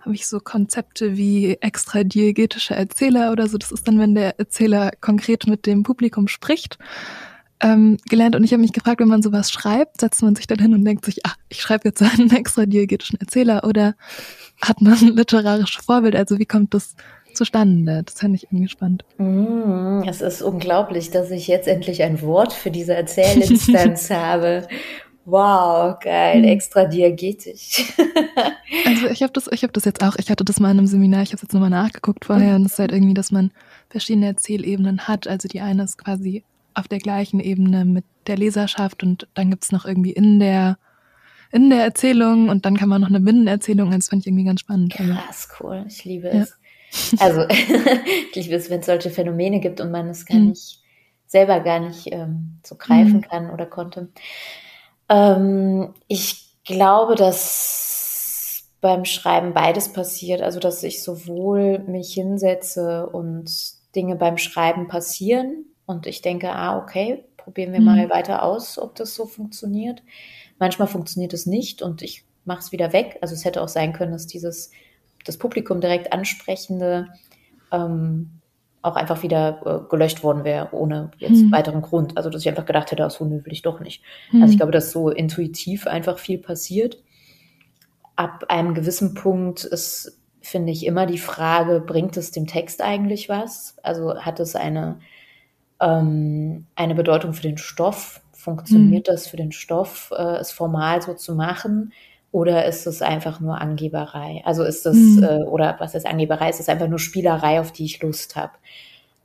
[0.00, 3.58] habe ich so Konzepte wie extradiegetische Erzähler oder so.
[3.58, 6.78] Das ist dann, wenn der Erzähler konkret mit dem Publikum spricht
[7.64, 10.58] ähm, gelernt und ich habe mich gefragt, wenn man sowas schreibt, setzt man sich dann
[10.58, 13.94] hin und denkt sich, ach, ich schreibe jetzt einen extra diegetischen Erzähler oder
[14.60, 16.14] hat man ein literarisches Vorbild?
[16.14, 16.94] Also wie kommt das
[17.32, 18.02] zustande?
[18.04, 19.04] Das fände ich irgendwie spannend.
[19.16, 24.68] Mm, es ist unglaublich, dass ich jetzt endlich ein Wort für diese Erzählinstanz habe.
[25.24, 26.48] Wow, geil, mhm.
[26.48, 27.94] extra diegetisch.
[28.86, 30.86] also ich habe das, ich habe das jetzt auch, ich hatte das mal in einem
[30.86, 32.56] Seminar, ich habe jetzt nochmal nachgeguckt vorher mhm.
[32.56, 33.50] und es ist halt irgendwie, dass man
[33.88, 35.26] verschiedene Erzählebenen hat.
[35.26, 39.72] Also die eine ist quasi auf der gleichen Ebene mit der Leserschaft und dann gibt's
[39.72, 40.78] noch irgendwie in der
[41.50, 44.60] in der Erzählung und dann kann man noch eine Binnenerzählung, das fand ich irgendwie ganz
[44.60, 44.98] spannend.
[44.98, 46.58] Also Krass, cool, ich liebe es.
[47.12, 47.20] Ja.
[47.20, 50.48] Also ich liebe es, wenn es solche Phänomene gibt und man es gar mhm.
[50.48, 50.80] nicht
[51.26, 53.20] selber gar nicht ähm, so greifen mhm.
[53.22, 54.08] kann oder konnte.
[55.08, 63.50] Ähm, ich glaube, dass beim Schreiben beides passiert, also dass ich sowohl mich hinsetze und
[63.96, 67.86] Dinge beim Schreiben passieren, und ich denke, ah, okay, probieren wir mhm.
[67.86, 70.02] mal weiter aus, ob das so funktioniert.
[70.58, 73.18] Manchmal funktioniert es nicht und ich mache es wieder weg.
[73.20, 74.70] Also es hätte auch sein können, dass dieses
[75.24, 77.08] das Publikum direkt ansprechende
[77.72, 78.30] ähm,
[78.82, 81.52] auch einfach wieder äh, gelöscht worden wäre, ohne jetzt mhm.
[81.52, 82.16] weiteren Grund.
[82.16, 84.02] Also dass ich einfach gedacht hätte, ach so, nö, will ich doch nicht.
[84.30, 84.42] Mhm.
[84.42, 87.02] Also ich glaube, dass so intuitiv einfach viel passiert.
[88.14, 93.30] Ab einem gewissen Punkt ist, finde ich, immer die Frage, bringt es dem Text eigentlich
[93.30, 93.76] was?
[93.82, 95.00] Also hat es eine
[95.80, 98.20] ähm, eine Bedeutung für den Stoff?
[98.32, 99.12] Funktioniert mhm.
[99.12, 101.92] das für den Stoff, äh, es formal so zu machen?
[102.30, 104.42] Oder ist es einfach nur Angeberei?
[104.44, 105.22] Also ist das, mhm.
[105.22, 106.50] äh, oder was ist Angeberei?
[106.50, 108.52] Ist es einfach nur Spielerei, auf die ich Lust habe?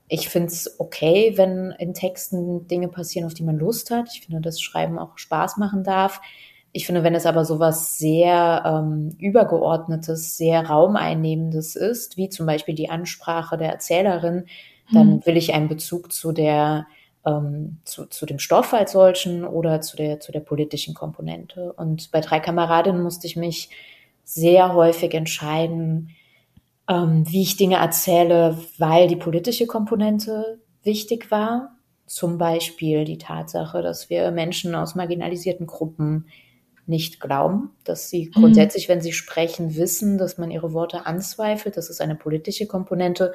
[0.08, 4.10] Ich finde es okay, wenn in Texten Dinge passieren, auf die man Lust hat.
[4.14, 6.22] Ich finde, dass Schreiben auch Spaß machen darf.
[6.72, 12.76] Ich finde, wenn es aber sowas sehr ähm, übergeordnetes, sehr raumeinnehmendes ist, wie zum Beispiel
[12.76, 14.46] die Ansprache der Erzählerin,
[14.92, 15.26] dann hm.
[15.26, 16.88] will ich einen Bezug zu der
[17.26, 21.74] ähm, zu, zu dem Stoff als solchen oder zu der, zu der politischen Komponente.
[21.74, 23.70] Und bei drei Kameradinnen musste ich mich
[24.24, 26.10] sehr häufig entscheiden,
[26.88, 31.76] ähm, wie ich Dinge erzähle, weil die politische Komponente wichtig war.
[32.06, 36.26] Zum Beispiel die Tatsache, dass wir Menschen aus marginalisierten Gruppen
[36.88, 38.32] nicht glauben, dass sie hm.
[38.32, 41.78] grundsätzlich, wenn sie sprechen, wissen, dass man ihre Worte anzweifelt.
[41.78, 43.34] Das ist eine politische Komponente.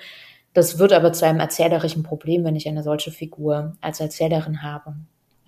[0.55, 4.95] Das wird aber zu einem erzählerischen Problem, wenn ich eine solche Figur als Erzählerin habe.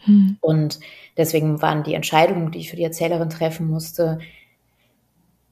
[0.04, 0.36] Hm.
[0.40, 0.80] Und
[1.16, 4.18] deswegen waren die Entscheidungen, die ich für die Erzählerin treffen musste,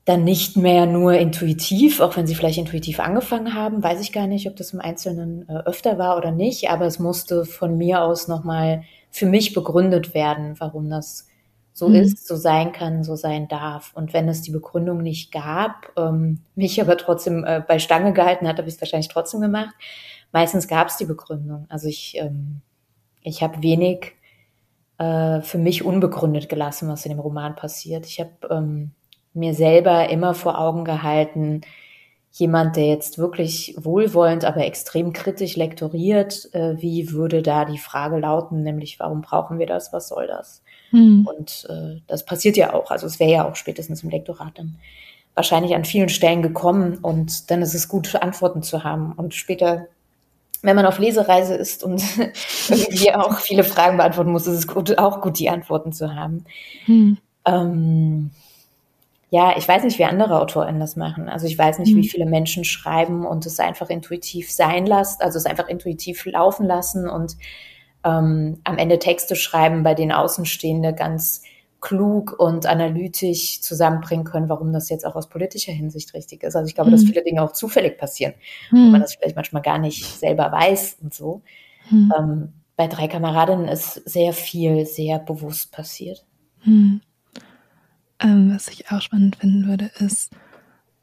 [0.04, 4.26] dann nicht mehr nur intuitiv, auch wenn sie vielleicht intuitiv angefangen haben, weiß ich gar
[4.26, 8.02] nicht, ob das im Einzelnen äh, öfter war oder nicht, aber es musste von mir
[8.02, 11.26] aus nochmal für mich begründet werden, warum das
[11.74, 11.96] so mhm.
[11.96, 13.92] ist, so sein kann, so sein darf.
[13.94, 18.48] Und wenn es die Begründung nicht gab, ähm, mich aber trotzdem äh, bei Stange gehalten
[18.48, 19.74] hat, habe ich es wahrscheinlich trotzdem gemacht.
[20.32, 21.66] Meistens gab es die Begründung.
[21.68, 22.60] Also ich, ähm,
[23.22, 24.12] ich habe wenig
[24.98, 28.06] äh, für mich unbegründet gelassen, was in dem Roman passiert.
[28.06, 28.92] Ich habe ähm,
[29.32, 31.62] mir selber immer vor Augen gehalten,
[32.30, 38.18] jemand, der jetzt wirklich wohlwollend, aber extrem kritisch lektoriert, äh, wie würde da die Frage
[38.18, 40.63] lauten, nämlich warum brauchen wir das, was soll das?
[40.94, 41.26] Mhm.
[41.26, 44.76] Und äh, das passiert ja auch, also es wäre ja auch spätestens im Lektorat dann
[45.34, 49.12] wahrscheinlich an vielen Stellen gekommen und dann ist es gut, Antworten zu haben.
[49.12, 49.88] Und später,
[50.62, 52.02] wenn man auf Lesereise ist und
[52.68, 56.44] irgendwie auch viele Fragen beantworten muss, ist es gut, auch gut, die Antworten zu haben.
[56.84, 57.18] Hm.
[57.44, 58.30] Ähm,
[59.30, 61.28] ja, ich weiß nicht, wie andere AutorInnen das machen.
[61.28, 61.96] Also ich weiß nicht, hm.
[61.96, 66.66] wie viele Menschen schreiben und es einfach intuitiv sein lassen, also es einfach intuitiv laufen
[66.66, 67.36] lassen und
[68.04, 71.42] ähm, am Ende Texte schreiben, bei denen Außenstehende ganz
[71.80, 76.56] klug und analytisch zusammenbringen können, warum das jetzt auch aus politischer Hinsicht richtig ist.
[76.56, 76.94] Also ich glaube, mhm.
[76.94, 78.32] dass viele Dinge auch zufällig passieren,
[78.70, 78.86] mhm.
[78.86, 81.42] wo man das vielleicht manchmal gar nicht selber weiß und so.
[81.90, 82.12] Mhm.
[82.18, 86.24] Ähm, bei drei Kameradinnen ist sehr viel sehr bewusst passiert.
[86.64, 87.02] Mhm.
[88.20, 90.32] Ähm, was ich auch spannend finden würde, ist,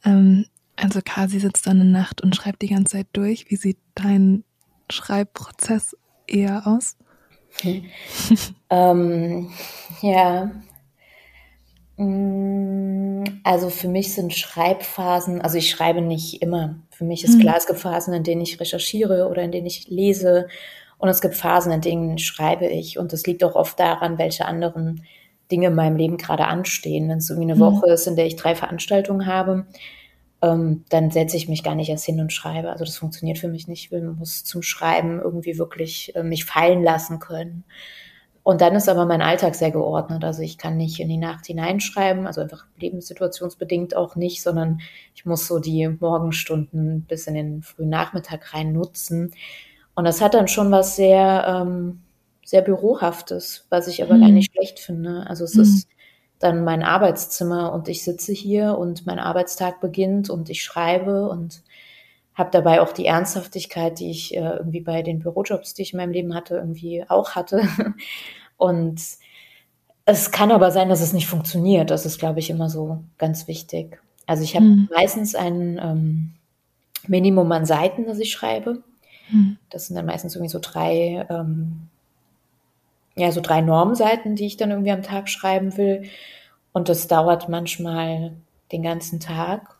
[0.03, 0.45] ähm,
[0.75, 3.51] also Kasi sitzt dann eine Nacht und schreibt die ganze Zeit durch.
[3.51, 4.43] Wie sieht dein
[4.89, 5.95] Schreibprozess
[6.31, 6.97] eher aus?
[8.69, 9.49] ähm,
[10.01, 10.51] ja,
[12.01, 16.79] Mm, also für mich sind Schreibphasen, also ich schreibe nicht immer.
[16.89, 17.41] Für mich ist mhm.
[17.41, 20.47] klar, es gibt Phasen, in denen ich recherchiere oder in denen ich lese.
[20.97, 22.97] Und es gibt Phasen, in denen schreibe ich.
[22.97, 25.03] Und das liegt auch oft daran, welche anderen
[25.51, 27.07] Dinge in meinem Leben gerade anstehen.
[27.07, 27.65] Wenn es irgendwie eine mhm.
[27.65, 29.67] Woche ist, in der ich drei Veranstaltungen habe,
[30.41, 32.71] ähm, dann setze ich mich gar nicht erst hin und schreibe.
[32.71, 33.91] Also das funktioniert für mich nicht.
[33.91, 37.63] Ich muss zum Schreiben irgendwie wirklich äh, mich fallen lassen können.
[38.43, 40.23] Und dann ist aber mein Alltag sehr geordnet.
[40.23, 44.81] Also ich kann nicht in die Nacht hineinschreiben, also einfach lebenssituationsbedingt auch nicht, sondern
[45.13, 49.33] ich muss so die Morgenstunden bis in den frühen Nachmittag rein nutzen.
[49.93, 52.01] Und das hat dann schon was sehr, ähm,
[52.43, 54.21] sehr Bürohaftes, was ich aber mhm.
[54.21, 55.27] gar nicht schlecht finde.
[55.27, 55.61] Also es mhm.
[55.61, 55.87] ist
[56.41, 61.61] dann mein Arbeitszimmer und ich sitze hier und mein Arbeitstag beginnt und ich schreibe und
[62.33, 65.97] habe dabei auch die Ernsthaftigkeit, die ich äh, irgendwie bei den Bürojobs, die ich in
[65.97, 67.67] meinem Leben hatte, irgendwie auch hatte.
[68.57, 69.01] Und
[70.05, 71.89] es kann aber sein, dass es nicht funktioniert.
[71.89, 73.99] Das ist, glaube ich, immer so ganz wichtig.
[74.27, 74.89] Also ich habe mhm.
[74.93, 76.33] meistens ein ähm,
[77.07, 78.83] Minimum an Seiten, das ich schreibe.
[79.31, 79.57] Mhm.
[79.69, 81.87] Das sind dann meistens irgendwie so drei, ähm,
[83.15, 86.03] ja, so drei Normseiten, die ich dann irgendwie am Tag schreiben will.
[86.71, 88.33] Und das dauert manchmal
[88.71, 89.77] den ganzen Tag.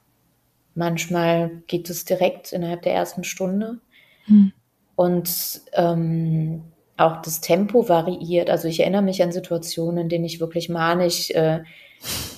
[0.75, 3.79] Manchmal geht es direkt innerhalb der ersten Stunde.
[4.27, 4.53] Mhm.
[4.95, 6.63] Und ähm,
[6.97, 8.49] auch das Tempo variiert.
[8.49, 11.63] Also ich erinnere mich an Situationen, in denen ich wirklich manisch äh,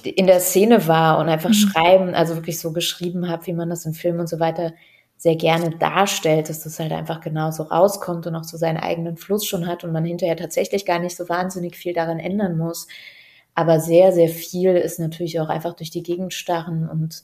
[0.04, 1.54] in der Szene war und einfach mhm.
[1.54, 4.74] schreiben, also wirklich so geschrieben habe, wie man das in Filmen und so weiter
[5.24, 9.45] sehr gerne darstellt, dass das halt einfach genauso rauskommt und auch so seinen eigenen Fluss
[9.45, 12.88] schon hat und man hinterher tatsächlich gar nicht so wahnsinnig viel daran ändern muss.
[13.55, 17.24] Aber sehr, sehr viel ist natürlich auch einfach durch die Gegend starren und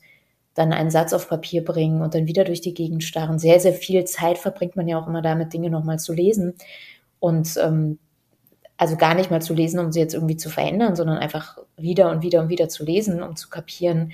[0.54, 3.38] dann einen Satz auf Papier bringen und dann wieder durch die Gegend starren.
[3.38, 6.54] Sehr, sehr viel Zeit verbringt man ja auch immer damit, Dinge nochmal zu lesen.
[7.20, 8.00] Und ähm,
[8.78, 12.12] also gar nicht mal zu lesen, um sie jetzt irgendwie zu verändern, sondern einfach wieder
[12.12, 14.14] und wieder und wieder zu lesen, um zu kapieren,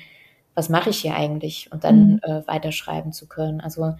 [0.56, 2.20] was mache ich hier eigentlich und dann mhm.
[2.24, 3.62] äh, weiterschreiben zu können.
[3.62, 3.94] Also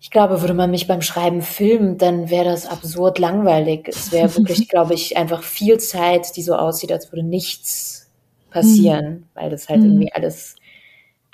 [0.00, 3.88] ich glaube, würde man mich beim Schreiben filmen, dann wäre das absurd langweilig.
[3.88, 8.10] Es wäre wirklich, glaube ich, einfach viel Zeit, die so aussieht, als würde nichts
[8.50, 9.24] passieren, mhm.
[9.32, 9.86] weil das halt mhm.
[9.86, 10.56] irgendwie alles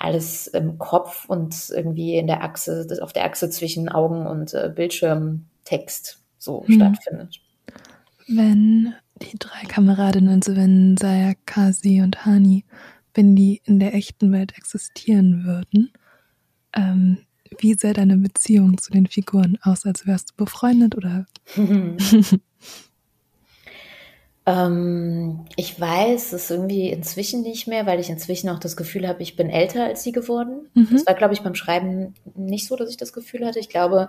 [0.01, 4.71] alles im Kopf und irgendwie in der Achse, auf der Achse zwischen Augen und äh,
[4.73, 6.73] Bildschirmtext so mhm.
[6.73, 7.39] stattfindet.
[8.27, 12.65] Wenn die drei Kameradinnen, also wenn Saya, Kasi und Hani,
[13.13, 15.91] wenn die in der echten Welt existieren würden,
[16.73, 17.19] ähm,
[17.59, 19.85] wie sähe deine Beziehung zu den Figuren aus?
[19.85, 21.25] Also wärst du befreundet oder?
[24.45, 29.21] ähm, ich weiß es irgendwie inzwischen nicht mehr, weil ich inzwischen auch das Gefühl habe,
[29.21, 30.69] ich bin älter als sie geworden.
[30.73, 30.89] Mhm.
[30.91, 33.59] Das war, glaube ich, beim Schreiben nicht so, dass ich das Gefühl hatte.
[33.59, 34.07] Ich glaube,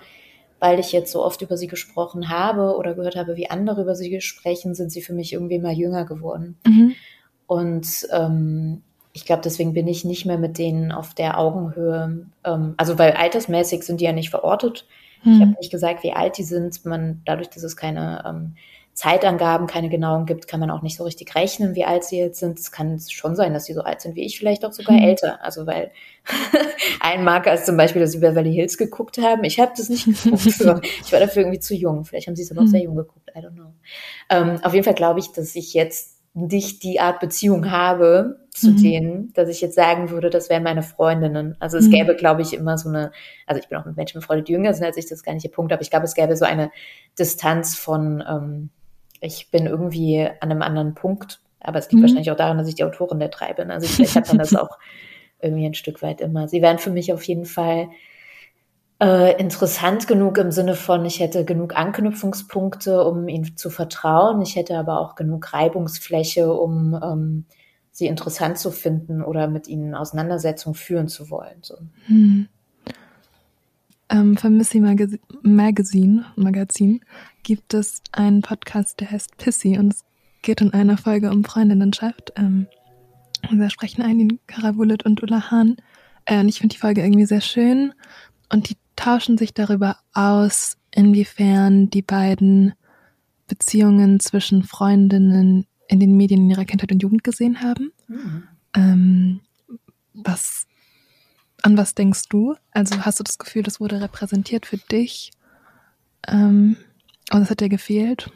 [0.60, 3.96] weil ich jetzt so oft über sie gesprochen habe oder gehört habe, wie andere über
[3.96, 6.56] sie sprechen, sind sie für mich irgendwie mal jünger geworden.
[6.64, 6.94] Mhm.
[7.48, 8.82] Und ähm,
[9.12, 12.26] ich glaube, deswegen bin ich nicht mehr mit denen auf der Augenhöhe.
[12.44, 14.86] Ähm, also weil altersmäßig sind die ja nicht verortet.
[15.22, 15.32] Mhm.
[15.32, 16.84] Ich habe nicht gesagt, wie alt die sind.
[16.84, 18.54] Man dadurch, dass es keine ähm,
[18.94, 22.40] Zeitangaben, keine genauen gibt, kann man auch nicht so richtig rechnen, wie alt sie jetzt
[22.40, 22.58] sind.
[22.58, 25.04] Es kann schon sein, dass sie so alt sind wie ich, vielleicht auch sogar mhm.
[25.04, 25.42] älter.
[25.42, 25.90] Also weil
[27.00, 29.44] ein Marker ist zum Beispiel, dass sie Beverly Hills geguckt haben.
[29.44, 30.40] Ich habe das nicht geguckt.
[30.52, 30.80] so.
[31.04, 32.04] Ich war dafür irgendwie zu jung.
[32.04, 32.70] Vielleicht haben sie es aber auch mhm.
[32.70, 33.30] sehr jung geguckt.
[33.34, 33.72] I don't know.
[34.28, 38.70] Ähm, auf jeden Fall glaube ich, dass ich jetzt nicht die Art Beziehung habe, zu
[38.70, 38.82] mhm.
[38.82, 41.56] denen, dass ich jetzt sagen würde, das wären meine Freundinnen.
[41.58, 41.92] Also es mhm.
[41.92, 43.10] gäbe, glaube ich, immer so eine,
[43.46, 45.32] also ich bin auch mit Menschen befreundet, die jünger sind als ich, das ist gar
[45.32, 46.70] nicht der Punkt, aber ich glaube, es gäbe so eine
[47.18, 48.70] Distanz von, ähm,
[49.20, 52.02] ich bin irgendwie an einem anderen Punkt, aber es liegt mhm.
[52.02, 53.70] wahrscheinlich auch daran, dass ich die Autorin der drei bin.
[53.70, 54.78] Also vielleicht hat man das auch
[55.40, 56.46] irgendwie ein Stück weit immer.
[56.46, 57.88] Sie wären für mich auf jeden Fall
[59.02, 64.42] äh, interessant genug im Sinne von, ich hätte genug Anknüpfungspunkte, um ihnen zu vertrauen.
[64.42, 67.44] Ich hätte aber auch genug Reibungsfläche, um ähm,
[67.92, 71.58] sie interessant zu finden oder mit ihnen Auseinandersetzungen führen zu wollen.
[71.60, 71.76] So.
[72.06, 72.48] Hm.
[74.08, 77.00] Ähm, für Missy Magazine, Magazine, Magazin
[77.42, 80.04] gibt es einen Podcast, der heißt Pissy und es
[80.40, 82.32] geht in einer Folge um Freundinnenschaft.
[82.36, 82.66] Ähm,
[83.50, 85.76] da sprechen Eileen Karabulit und Ulla Hahn.
[86.24, 87.92] Äh, und ich finde die Folge irgendwie sehr schön
[88.50, 92.74] und die tauschen sich darüber aus, inwiefern die beiden
[93.48, 97.92] Beziehungen zwischen Freundinnen in den Medien in ihrer Kindheit und Jugend gesehen haben.
[98.08, 98.48] Mhm.
[98.74, 99.40] Ähm,
[100.14, 100.66] was,
[101.62, 102.54] an was denkst du?
[102.70, 105.32] Also hast du das Gefühl, das wurde repräsentiert für dich?
[106.28, 106.76] Ähm,
[107.32, 108.30] und es hat dir gefehlt?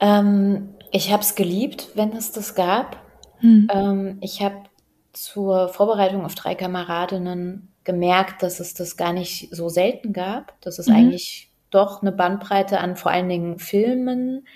[0.00, 3.04] Ähm, ich habe es geliebt, wenn es das gab.
[3.40, 4.18] Mhm.
[4.20, 4.64] Ich habe
[5.12, 10.78] zur Vorbereitung auf drei Kameradinnen gemerkt, dass es das gar nicht so selten gab, dass
[10.78, 10.94] es mhm.
[10.94, 14.46] eigentlich doch eine Bandbreite an vor allen Dingen Filmen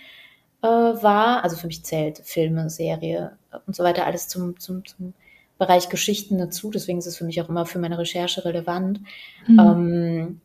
[0.65, 1.45] äh, war.
[1.45, 3.37] Also für mich zählt Filme, Serie
[3.67, 5.13] und so weiter alles zum, zum, zum
[5.59, 6.71] Bereich Geschichten dazu.
[6.71, 9.01] Deswegen ist es für mich auch immer für meine Recherche relevant.
[9.47, 9.59] Mhm.
[9.59, 10.41] Ähm,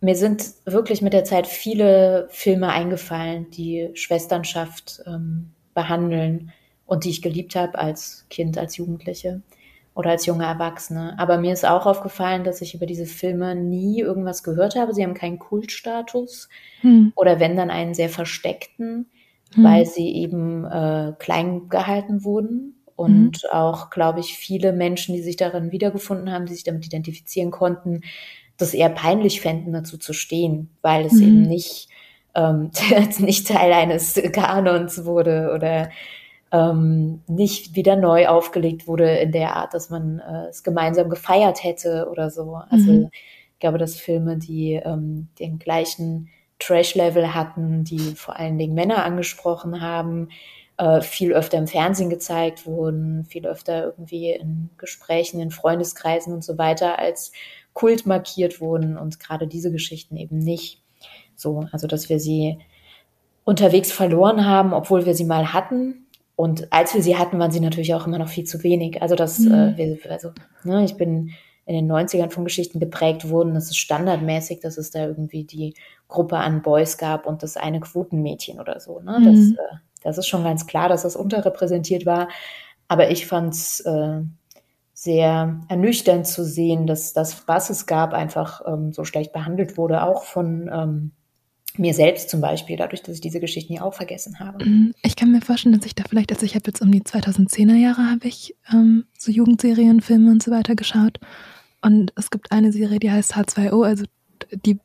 [0.00, 6.52] mir sind wirklich mit der Zeit viele Filme eingefallen, die Schwesternschaft ähm, behandeln
[6.86, 9.42] und die ich geliebt habe als Kind, als Jugendliche
[9.94, 11.18] oder als junge Erwachsene.
[11.18, 14.94] Aber mir ist auch aufgefallen, dass ich über diese Filme nie irgendwas gehört habe.
[14.94, 16.48] Sie haben keinen Kultstatus
[16.82, 17.12] hm.
[17.16, 19.10] oder wenn dann einen sehr versteckten,
[19.54, 19.64] hm.
[19.64, 22.74] weil sie eben äh, klein gehalten wurden.
[22.96, 23.50] Und hm.
[23.52, 28.02] auch, glaube ich, viele Menschen, die sich darin wiedergefunden haben, die sich damit identifizieren konnten,
[28.56, 31.48] das eher peinlich fänden, dazu zu stehen, weil es eben hm.
[31.48, 31.88] nicht,
[32.34, 32.70] ähm,
[33.18, 35.90] nicht Teil eines Kanons wurde oder
[36.50, 41.62] ähm, nicht wieder neu aufgelegt wurde in der Art, dass man äh, es gemeinsam gefeiert
[41.62, 42.58] hätte oder so.
[42.70, 43.10] Also mhm.
[43.12, 49.04] ich glaube, dass Filme, die ähm, den gleichen Trash-Level hatten, die vor allen Dingen Männer
[49.04, 50.28] angesprochen haben,
[50.76, 56.44] äh, viel öfter im Fernsehen gezeigt wurden, viel öfter irgendwie in Gesprächen, in Freundeskreisen und
[56.44, 57.32] so weiter als
[57.72, 60.82] Kult markiert wurden und gerade diese Geschichten eben nicht.
[61.36, 62.58] So, also dass wir sie
[63.44, 66.06] unterwegs verloren haben, obwohl wir sie mal hatten,
[66.38, 69.02] und als wir sie hatten, waren sie natürlich auch immer noch viel zu wenig.
[69.02, 69.52] Also das, mhm.
[69.52, 70.30] äh, wir, also,
[70.62, 71.32] ne, ich bin
[71.68, 73.52] in den 90ern von Geschichten geprägt worden.
[73.52, 75.74] Das ist standardmäßig, dass es da irgendwie die
[76.08, 79.00] Gruppe an Boys gab und das eine Quotenmädchen oder so.
[79.00, 79.18] Ne?
[79.20, 79.24] Mhm.
[79.24, 82.28] Das, äh, das ist schon ganz klar, dass das unterrepräsentiert war.
[82.88, 84.22] Aber ich fand es äh,
[84.94, 90.02] sehr ernüchternd zu sehen, dass das, was es gab, einfach ähm, so schlecht behandelt wurde,
[90.02, 91.10] auch von ähm,
[91.76, 94.64] mir selbst zum Beispiel, dadurch, dass ich diese Geschichten ja auch vergessen habe.
[94.64, 94.94] Mhm.
[95.02, 97.76] Ich kann mir vorstellen, dass ich da vielleicht, also ich habe jetzt um die 2010er
[97.76, 101.20] Jahre, habe ich ähm, so Jugendserien, Filme und so weiter geschaut.
[101.80, 104.04] Und es gibt eine Serie, die heißt H2O, also
[104.64, 104.78] die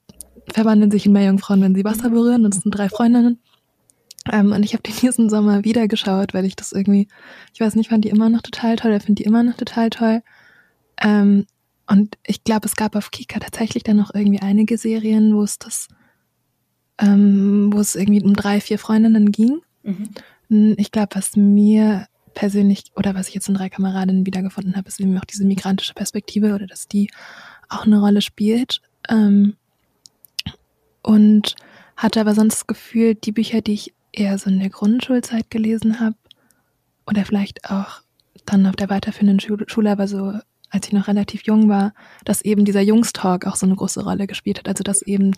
[0.52, 2.46] verwandeln sich in Meerjungfrauen, wenn sie Wasser berühren.
[2.46, 3.40] Und es sind drei Freundinnen.
[4.32, 7.08] Ähm, und ich habe die diesen Sommer wieder geschaut, weil ich das irgendwie,
[7.54, 9.90] ich weiß nicht, fand die immer noch total toll, ich finde die immer noch total
[9.90, 10.22] toll.
[11.02, 11.46] Ähm,
[11.88, 15.60] und ich glaube, es gab auf Kika tatsächlich dann noch irgendwie einige Serien, wo es
[15.60, 15.90] das
[17.00, 19.62] ähm, wo es irgendwie um drei, vier Freundinnen ging.
[19.84, 20.76] Mhm.
[20.78, 25.00] Ich glaube, was mir persönlich oder was ich jetzt in drei Kameradinnen wiedergefunden habe, ist
[25.00, 27.10] eben auch diese migrantische Perspektive oder dass die
[27.70, 28.82] auch eine Rolle spielt.
[29.10, 29.56] Ähm,
[31.04, 31.56] und
[31.98, 36.00] hatte aber sonst das Gefühl, die Bücher, die ich eher so in der Grundschulzeit gelesen
[36.00, 36.16] habe
[37.06, 38.02] oder vielleicht auch
[38.46, 40.34] dann auf der weiterführenden Schule, aber so
[40.70, 41.94] als ich noch relativ jung war,
[42.26, 44.68] dass eben dieser Jungstalk auch so eine große Rolle gespielt hat.
[44.68, 45.34] Also dass eben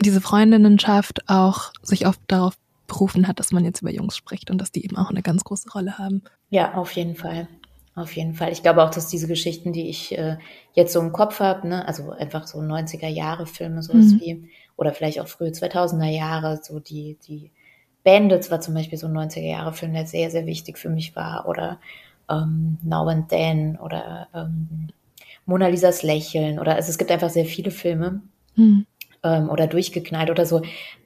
[0.00, 2.54] diese Freundinnenschaft auch sich oft darauf
[2.88, 5.44] berufen hat, dass man jetzt über Jungs spricht und dass die eben auch eine ganz
[5.44, 6.22] große Rolle haben.
[6.50, 7.48] Ja, auf jeden Fall.
[7.94, 8.52] Auf jeden Fall.
[8.52, 10.38] Ich glaube auch, dass diese Geschichten, die ich äh,
[10.72, 14.20] jetzt so im Kopf habe, ne, also einfach so 90er Jahre Filme, sowas mhm.
[14.20, 17.50] wie, oder vielleicht auch frühe 2000er Jahre, so die, die
[18.04, 21.16] Bandits war zum Beispiel so ein 90er Jahre Film, der sehr, sehr wichtig für mich
[21.16, 21.80] war, oder
[22.30, 24.88] ähm, Now and Then, oder ähm,
[25.46, 28.22] Mona Lisas Lächeln, oder also es gibt einfach sehr viele Filme,
[28.54, 28.86] mhm
[29.22, 30.62] ähm, oder durchgeknallt oder so,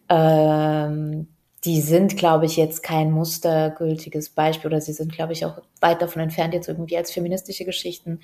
[0.09, 1.29] ähm,
[1.65, 6.03] die sind, glaube ich, jetzt kein mustergültiges Beispiel oder sie sind, glaube ich, auch weit
[6.03, 8.21] davon entfernt, jetzt irgendwie als feministische Geschichten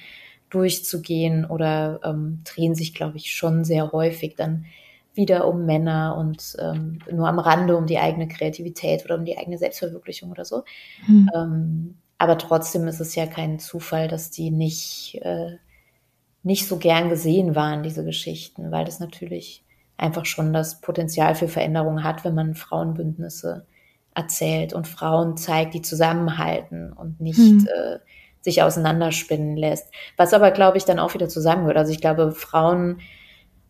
[0.51, 4.67] durchzugehen oder ähm, drehen sich, glaube ich, schon sehr häufig dann
[5.15, 9.37] wieder um Männer und ähm, nur am Rande um die eigene Kreativität oder um die
[9.37, 10.65] eigene Selbstverwirklichung oder so.
[11.07, 11.31] Mhm.
[11.35, 15.57] Ähm, aber trotzdem ist es ja kein Zufall, dass die nicht, äh,
[16.43, 19.65] nicht so gern gesehen waren, diese Geschichten, weil das natürlich
[19.99, 23.67] einfach schon das Potenzial für Veränderung hat, wenn man Frauenbündnisse
[24.15, 27.69] erzählt und Frauen zeigt, die zusammenhalten und nicht hm.
[27.69, 27.99] äh,
[28.41, 29.93] sich auseinanderspinnen lässt.
[30.17, 31.77] Was aber, glaube ich, dann auch wieder zusammengehört.
[31.77, 33.01] Also ich glaube, Frauen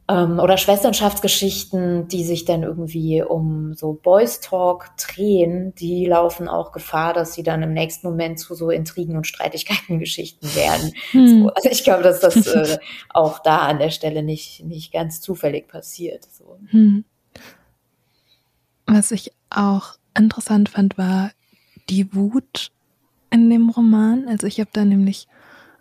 [0.09, 6.73] ähm, oder Schwesternschaftsgeschichten, die sich dann irgendwie um so Boys Talk drehen, die laufen auch
[6.73, 10.93] Gefahr, dass sie dann im nächsten Moment zu so Intrigen und Streitigkeiten Geschichten werden.
[11.11, 11.29] Hm.
[11.29, 12.79] So, also ich glaube, dass das äh,
[13.11, 16.25] auch da an der Stelle nicht, nicht ganz zufällig passiert.
[16.25, 16.59] So.
[16.69, 17.05] Hm.
[18.87, 21.33] Was ich auch interessant fand, war
[21.91, 22.71] die Wut
[23.31, 24.27] in dem Roman.
[24.27, 25.29] Also ich habe da nämlich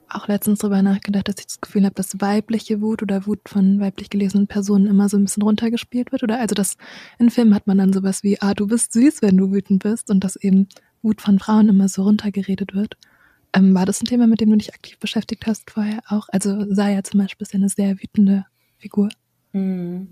[0.10, 3.80] auch letztens drüber nachgedacht, dass ich das Gefühl habe, dass weibliche Wut oder Wut von
[3.80, 6.24] weiblich gelesenen Personen immer so ein bisschen runtergespielt wird.
[6.24, 6.78] Oder also das
[7.20, 10.10] in Filmen hat man dann sowas wie, ah, du bist süß, wenn du wütend bist
[10.10, 10.68] und dass eben
[11.01, 12.97] Wut von Frauen immer so runtergeredet wird.
[13.53, 16.28] Ähm, war das ein Thema, mit dem du dich aktiv beschäftigt hast vorher auch?
[16.32, 18.45] Also Saya zum Beispiel ja eine sehr wütende
[18.78, 19.10] Figur.
[19.53, 20.10] Hm.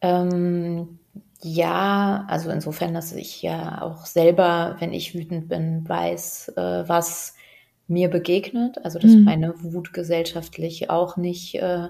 [0.00, 0.98] Ähm,
[1.40, 7.34] ja, also insofern, dass ich ja auch selber, wenn ich wütend bin, weiß, äh, was
[7.88, 8.84] mir begegnet.
[8.84, 9.24] Also dass mhm.
[9.24, 11.88] meine Wut gesellschaftlich auch nicht äh,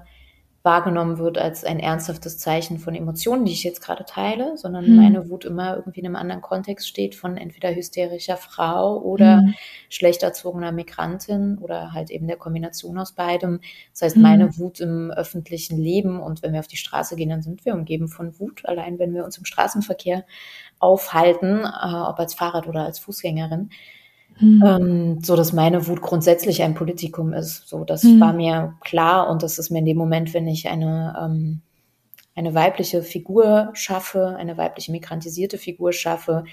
[0.62, 4.96] wahrgenommen wird als ein ernsthaftes Zeichen von Emotionen, die ich jetzt gerade teile, sondern mhm.
[4.96, 9.54] meine Wut immer irgendwie in einem anderen Kontext steht von entweder hysterischer Frau oder mhm.
[9.88, 13.60] schlecht erzogener Migrantin oder halt eben der Kombination aus beidem.
[13.92, 14.58] Das heißt, meine mhm.
[14.58, 18.08] Wut im öffentlichen Leben und wenn wir auf die Straße gehen, dann sind wir umgeben
[18.08, 20.26] von Wut, allein wenn wir uns im Straßenverkehr
[20.80, 23.70] aufhalten, äh, ob als Fahrrad oder als Fußgängerin.
[24.40, 24.64] Mhm.
[24.64, 27.68] Ähm, so dass meine Wut grundsätzlich ein Politikum ist.
[27.68, 28.20] So, das mhm.
[28.20, 31.60] war mir klar und das ist mir in dem Moment, wenn ich eine, ähm,
[32.34, 36.44] eine weibliche Figur schaffe, eine weibliche migrantisierte Figur schaffe,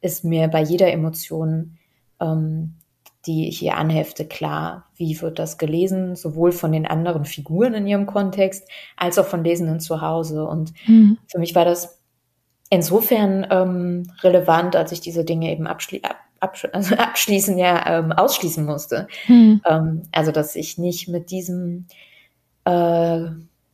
[0.00, 1.78] ist mir bei jeder Emotion,
[2.20, 2.74] ähm,
[3.26, 7.86] die ich ihr anhefte, klar, wie wird das gelesen, sowohl von den anderen Figuren in
[7.86, 10.44] ihrem Kontext, als auch von Lesenden zu Hause.
[10.44, 11.16] Und mhm.
[11.26, 12.02] für mich war das
[12.68, 16.04] insofern ähm, relevant, als ich diese Dinge eben abschließe
[16.44, 19.08] absch also abschließen, ja, ähm, ausschließen musste.
[19.26, 19.60] Hm.
[19.68, 21.86] Ähm, also, dass ich nicht mit diesem,
[22.64, 23.26] äh,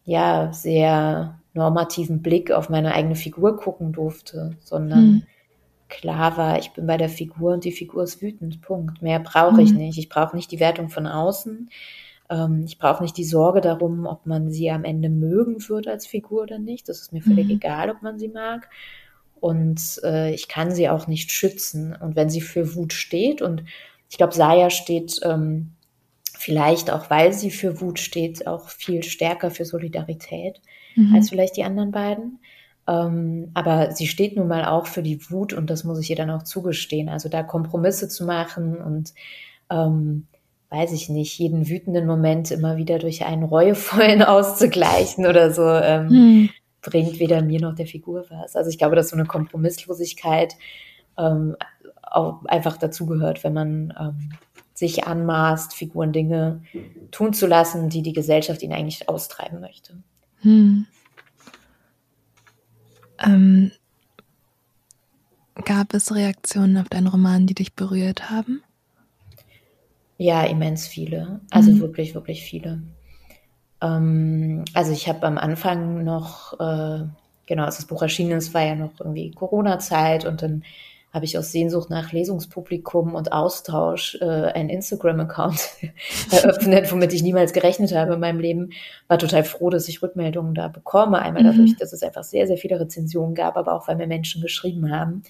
[0.05, 5.23] ja, sehr normativen Blick auf meine eigene Figur gucken durfte, sondern hm.
[5.89, 9.03] klar war, ich bin bei der Figur und die Figur ist wütend, Punkt.
[9.03, 9.65] Mehr brauche hm.
[9.65, 9.99] ich nicht.
[9.99, 11.69] Ich brauche nicht die Wertung von außen.
[12.31, 16.07] Ähm, ich brauche nicht die Sorge darum, ob man sie am Ende mögen wird als
[16.07, 16.89] Figur oder nicht.
[16.89, 17.53] Das ist mir völlig mhm.
[17.53, 18.69] egal, ob man sie mag
[19.41, 21.97] und äh, ich kann sie auch nicht schützen.
[21.99, 23.65] Und wenn sie für Wut steht, und
[24.09, 25.73] ich glaube, Saya steht ähm,
[26.37, 30.61] vielleicht auch, weil sie für Wut steht, auch viel stärker für Solidarität
[30.95, 31.15] mhm.
[31.15, 32.39] als vielleicht die anderen beiden.
[32.87, 36.17] Ähm, aber sie steht nun mal auch für die Wut und das muss ich ihr
[36.17, 37.09] dann auch zugestehen.
[37.09, 39.15] Also da Kompromisse zu machen und
[39.71, 40.27] ähm,
[40.71, 45.67] weiß ich nicht, jeden wütenden Moment immer wieder durch einen reuevollen auszugleichen oder so.
[45.67, 46.51] Ähm, mhm
[46.83, 48.57] bringt weder mir noch der Figur was.
[48.57, 50.57] Also ich glaube, dass so eine Kompromisslosigkeit
[51.19, 51.57] ähm,
[52.03, 54.31] auch einfach dazugehört, wenn man ähm,
[54.75, 56.63] sich anmaßt, Figuren Dinge
[57.11, 60.03] tun zu lassen, die die Gesellschaft ihnen eigentlich austreiben möchte.
[60.41, 60.87] Hm.
[63.23, 63.71] Ähm,
[65.65, 68.63] gab es Reaktionen auf deinen Roman, die dich berührt haben?
[70.17, 71.41] Ja, immens viele.
[71.51, 71.81] Also mhm.
[71.81, 72.83] wirklich, wirklich viele.
[73.83, 77.05] Ähm, also ich habe am Anfang noch, äh,
[77.47, 80.63] genau, als das Buch erschienen ist, war ja noch irgendwie Corona-Zeit und dann
[81.13, 85.69] habe ich aus Sehnsucht nach Lesungspublikum und Austausch äh, einen Instagram-Account
[86.31, 88.71] eröffnet, womit ich niemals gerechnet habe in meinem Leben.
[89.09, 91.19] War total froh, dass ich Rückmeldungen da bekomme.
[91.21, 91.49] Einmal mhm.
[91.49, 94.93] dadurch, dass es einfach sehr, sehr viele Rezensionen gab, aber auch weil mir Menschen geschrieben
[94.93, 95.25] haben.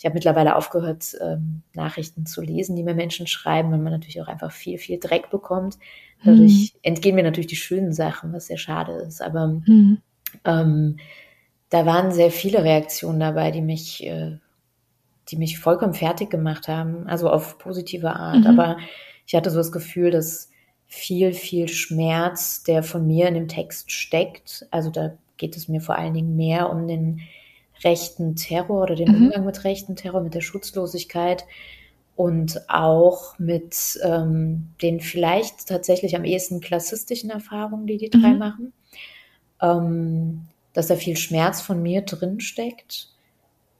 [0.00, 4.22] Ich habe mittlerweile aufgehört, ähm, Nachrichten zu lesen, die mir Menschen schreiben, weil man natürlich
[4.22, 5.76] auch einfach viel, viel Dreck bekommt.
[6.24, 6.78] Dadurch mhm.
[6.80, 9.20] entgehen mir natürlich die schönen Sachen, was sehr schade ist.
[9.20, 9.98] Aber mhm.
[10.46, 10.96] ähm,
[11.68, 14.38] da waren sehr viele Reaktionen dabei, die mich, äh,
[15.28, 18.40] die mich vollkommen fertig gemacht haben, also auf positive Art.
[18.40, 18.46] Mhm.
[18.46, 18.78] Aber
[19.26, 20.48] ich hatte so das Gefühl, dass
[20.86, 25.82] viel, viel Schmerz, der von mir in dem Text steckt, also da geht es mir
[25.82, 27.20] vor allen Dingen mehr um den
[27.82, 29.26] rechten Terror oder den mhm.
[29.26, 31.44] Umgang mit rechten Terror, mit der Schutzlosigkeit,
[32.20, 38.38] und auch mit ähm, den vielleicht tatsächlich am ehesten klassistischen Erfahrungen, die die drei mhm.
[38.38, 38.72] machen,
[39.62, 40.42] ähm,
[40.74, 43.08] dass da viel Schmerz von mir drin steckt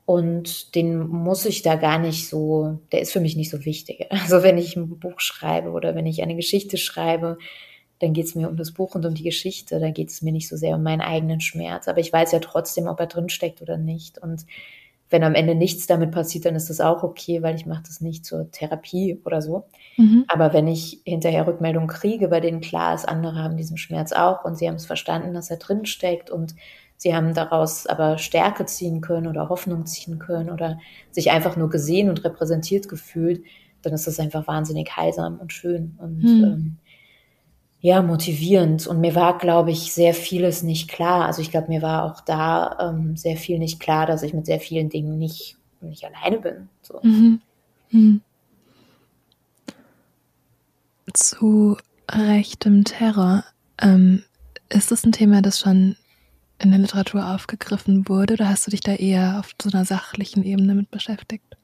[0.07, 4.07] und den muss ich da gar nicht so, der ist für mich nicht so wichtig.
[4.09, 7.37] Also wenn ich ein Buch schreibe oder wenn ich eine Geschichte schreibe,
[8.01, 9.79] dann geht es mir um das Buch und um die Geschichte.
[9.79, 11.87] Da geht es mir nicht so sehr um meinen eigenen Schmerz.
[11.87, 14.17] Aber ich weiß ja trotzdem, ob er drin steckt oder nicht.
[14.17, 14.45] Und
[15.11, 18.01] wenn am Ende nichts damit passiert, dann ist das auch okay, weil ich mache das
[18.01, 19.65] nicht zur Therapie oder so.
[19.97, 20.25] Mhm.
[20.27, 24.45] Aber wenn ich hinterher Rückmeldungen kriege, bei denen klar ist, andere haben diesen Schmerz auch
[24.45, 26.55] und sie haben es verstanden, dass er drin steckt und
[26.97, 30.79] sie haben daraus aber Stärke ziehen können oder Hoffnung ziehen können oder
[31.11, 33.43] sich einfach nur gesehen und repräsentiert gefühlt,
[33.81, 36.43] dann ist das einfach wahnsinnig heilsam und schön und mhm.
[36.43, 36.77] ähm,
[37.81, 38.85] ja, motivierend.
[38.85, 41.25] Und mir war, glaube ich, sehr vieles nicht klar.
[41.25, 44.45] Also ich glaube, mir war auch da ähm, sehr viel nicht klar, dass ich mit
[44.45, 46.69] sehr vielen Dingen nicht, nicht alleine bin.
[46.83, 46.99] So.
[47.01, 47.41] Mhm.
[47.89, 48.21] Mhm.
[51.13, 51.77] Zu
[52.09, 53.43] rechtem Terror.
[53.81, 54.23] Ähm,
[54.69, 55.97] ist das ein Thema, das schon
[56.59, 60.43] in der Literatur aufgegriffen wurde oder hast du dich da eher auf so einer sachlichen
[60.43, 61.57] Ebene mit beschäftigt?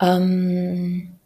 [0.00, 1.16] Ähm,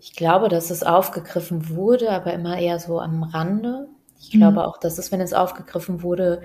[0.00, 3.88] ich glaube, dass es aufgegriffen wurde, aber immer eher so am Rande.
[4.18, 4.58] Ich glaube mhm.
[4.60, 6.42] auch, dass es, wenn es aufgegriffen wurde,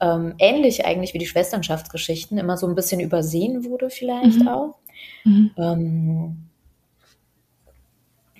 [0.00, 4.48] ähm, ähnlich eigentlich wie die Schwesternschaftsgeschichten, immer so ein bisschen übersehen wurde vielleicht mhm.
[4.48, 4.78] auch.
[5.24, 5.50] Mhm.
[5.56, 6.36] Ähm,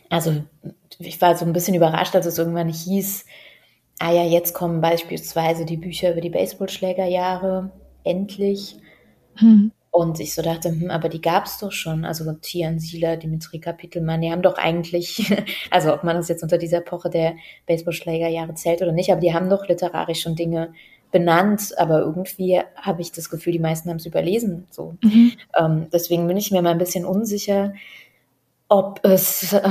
[0.08, 0.44] also
[1.00, 3.24] ich war so ein bisschen überrascht, als es irgendwann hieß,
[3.98, 7.72] ah ja, jetzt kommen beispielsweise die Bücher über die Baseballschlägerjahre,
[8.04, 8.76] endlich.
[9.40, 9.72] Mhm.
[9.94, 12.04] Und ich so dachte, hm, aber die gab es doch schon.
[12.04, 15.32] Also Tian Sieler, Dimitri Kapitelmann, die haben doch eigentlich,
[15.70, 17.36] also ob man das jetzt unter dieser Epoche der
[17.66, 20.74] Baseballschlägerjahre zählt oder nicht, aber die haben doch literarisch schon Dinge
[21.12, 24.66] benannt, aber irgendwie habe ich das Gefühl, die meisten haben es überlesen.
[24.68, 24.96] So.
[25.00, 25.32] Mhm.
[25.56, 27.72] Ähm, deswegen bin ich mir mal ein bisschen unsicher,
[28.68, 29.62] ob es äh,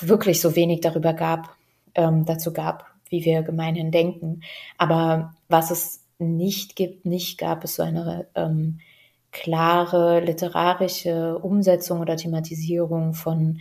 [0.00, 1.54] wirklich so wenig darüber gab,
[1.94, 4.40] ähm, dazu gab, wie wir gemeinhin denken.
[4.78, 8.80] Aber was es nicht gibt, nicht gab, ist so eine ähm,
[9.32, 13.60] klare literarische Umsetzung oder Thematisierung von,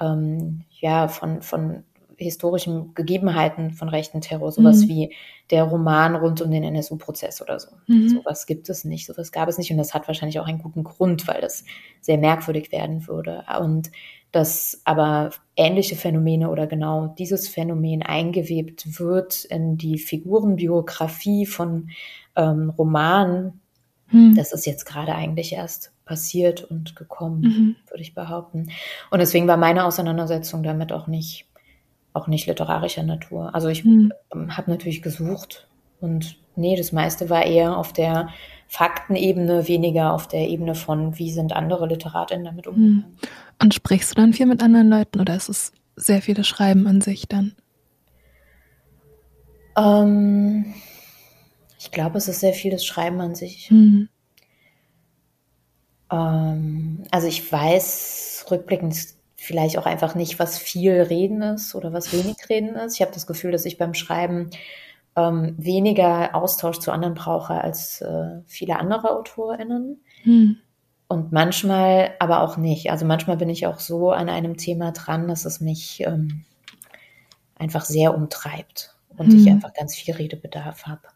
[0.00, 1.84] ähm, ja, von, von
[2.18, 4.88] historischen Gegebenheiten von rechten Terror, sowas mhm.
[4.88, 5.14] wie
[5.50, 7.68] der Roman rund um den NSU-Prozess oder so.
[7.86, 8.08] Mhm.
[8.08, 10.82] Sowas gibt es nicht, sowas gab es nicht und das hat wahrscheinlich auch einen guten
[10.82, 11.64] Grund, weil das
[12.00, 13.44] sehr merkwürdig werden würde.
[13.60, 13.92] Und
[14.32, 21.90] dass aber ähnliche Phänomene oder genau dieses Phänomen eingewebt wird in die Figurenbiografie von
[22.36, 23.60] ähm, Romanen,
[24.08, 24.34] hm.
[24.34, 27.76] Das ist jetzt gerade eigentlich erst passiert und gekommen, mhm.
[27.90, 28.70] würde ich behaupten.
[29.10, 31.46] Und deswegen war meine Auseinandersetzung damit auch nicht,
[32.14, 33.54] auch nicht literarischer Natur.
[33.54, 34.12] Also ich hm.
[34.48, 35.68] habe natürlich gesucht
[36.00, 38.28] und nee, das meiste war eher auf der
[38.68, 42.74] Faktenebene, weniger auf der Ebene von, wie sind andere Literatinnen damit hm.
[42.74, 43.16] umgegangen.
[43.60, 47.00] Und sprichst du dann viel mit anderen Leuten oder ist es sehr viele Schreiben an
[47.00, 47.54] sich dann?
[49.76, 50.74] Ähm,
[51.88, 53.70] ich glaube, es ist sehr viel das Schreiben an sich.
[53.70, 54.10] Mhm.
[56.12, 58.94] Ähm, also ich weiß rückblickend
[59.36, 62.96] vielleicht auch einfach nicht, was viel Reden ist oder was wenig Reden ist.
[62.96, 64.50] Ich habe das Gefühl, dass ich beim Schreiben
[65.16, 70.02] ähm, weniger Austausch zu anderen brauche als äh, viele andere AutorInnen.
[70.24, 70.58] Mhm.
[71.08, 72.90] Und manchmal aber auch nicht.
[72.90, 76.44] Also manchmal bin ich auch so an einem Thema dran, dass es mich ähm,
[77.54, 79.38] einfach sehr umtreibt und mhm.
[79.38, 81.08] ich einfach ganz viel Redebedarf habe.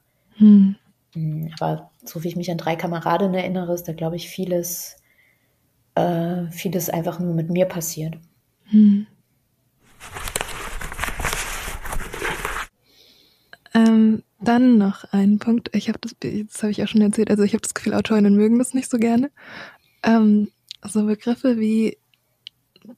[0.42, 0.74] Hm.
[1.14, 1.50] hm.
[1.60, 4.96] Aber so wie ich mich an drei Kameradinnen erinnere, ist da, glaube ich, vieles,
[5.94, 8.18] äh, vieles einfach nur mit mir passiert.
[8.64, 9.06] Hm.
[13.74, 15.70] Ähm, dann noch ein Punkt.
[15.74, 17.30] Ich habe das, das habe ich auch schon erzählt.
[17.30, 19.30] Also ich habe das Gefühl, Autorinnen mögen das nicht so gerne.
[20.02, 20.50] Ähm,
[20.82, 21.96] so Begriffe wie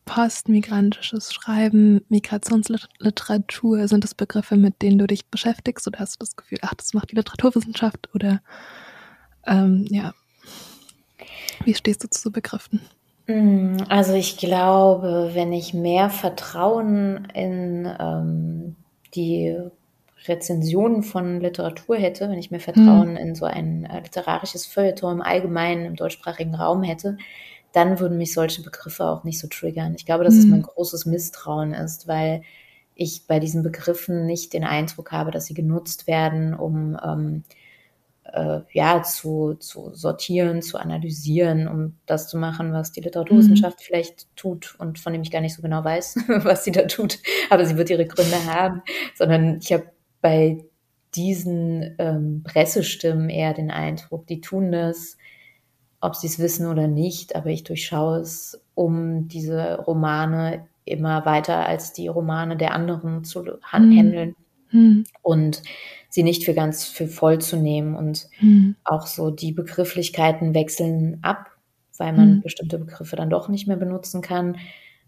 [0.04, 6.36] postmigrantisches Schreiben, Migrationsliteratur, sind das Begriffe, mit denen du dich beschäftigst oder hast du das
[6.36, 8.40] Gefühl, ach, das macht die Literaturwissenschaft oder
[9.46, 10.12] ähm, ja,
[11.64, 12.80] wie stehst du zu so Begriffen?
[13.26, 18.76] Mm, also ich glaube, wenn ich mehr Vertrauen in ähm,
[19.14, 19.56] die
[20.26, 23.16] Rezensionen von Literatur hätte, wenn ich mehr Vertrauen hm.
[23.16, 27.18] in so ein äh, literarisches Feuilleton im Allgemeinen im deutschsprachigen Raum hätte,
[27.74, 29.94] dann würden mich solche Begriffe auch nicht so triggern.
[29.96, 30.40] Ich glaube, dass mhm.
[30.40, 32.42] es mein großes Misstrauen ist, weil
[32.94, 37.44] ich bei diesen Begriffen nicht den Eindruck habe, dass sie genutzt werden, um ähm,
[38.32, 43.82] äh, ja zu, zu sortieren, zu analysieren, um das zu machen, was die Literaturwissenschaft mhm.
[43.82, 47.18] vielleicht tut und von dem ich gar nicht so genau weiß, was sie da tut,
[47.50, 48.82] aber sie wird ihre Gründe haben,
[49.16, 50.64] sondern ich habe bei
[51.14, 55.16] diesen ähm, Pressestimmen eher den Eindruck, die tun das,
[56.04, 61.66] ob sie es wissen oder nicht, aber ich durchschaue es, um diese Romane immer weiter
[61.66, 64.36] als die Romane der anderen zu handeln
[64.70, 65.04] mhm.
[65.22, 65.62] und
[66.10, 68.76] sie nicht für ganz für voll zu nehmen und mhm.
[68.84, 71.50] auch so die Begrifflichkeiten wechseln ab,
[71.96, 72.42] weil man mhm.
[72.42, 74.58] bestimmte Begriffe dann doch nicht mehr benutzen kann.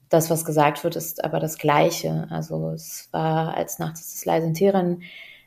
[0.09, 2.27] Das, was gesagt wird, ist aber das Gleiche.
[2.31, 5.03] Also es war, als Nachts ist leise in Teheran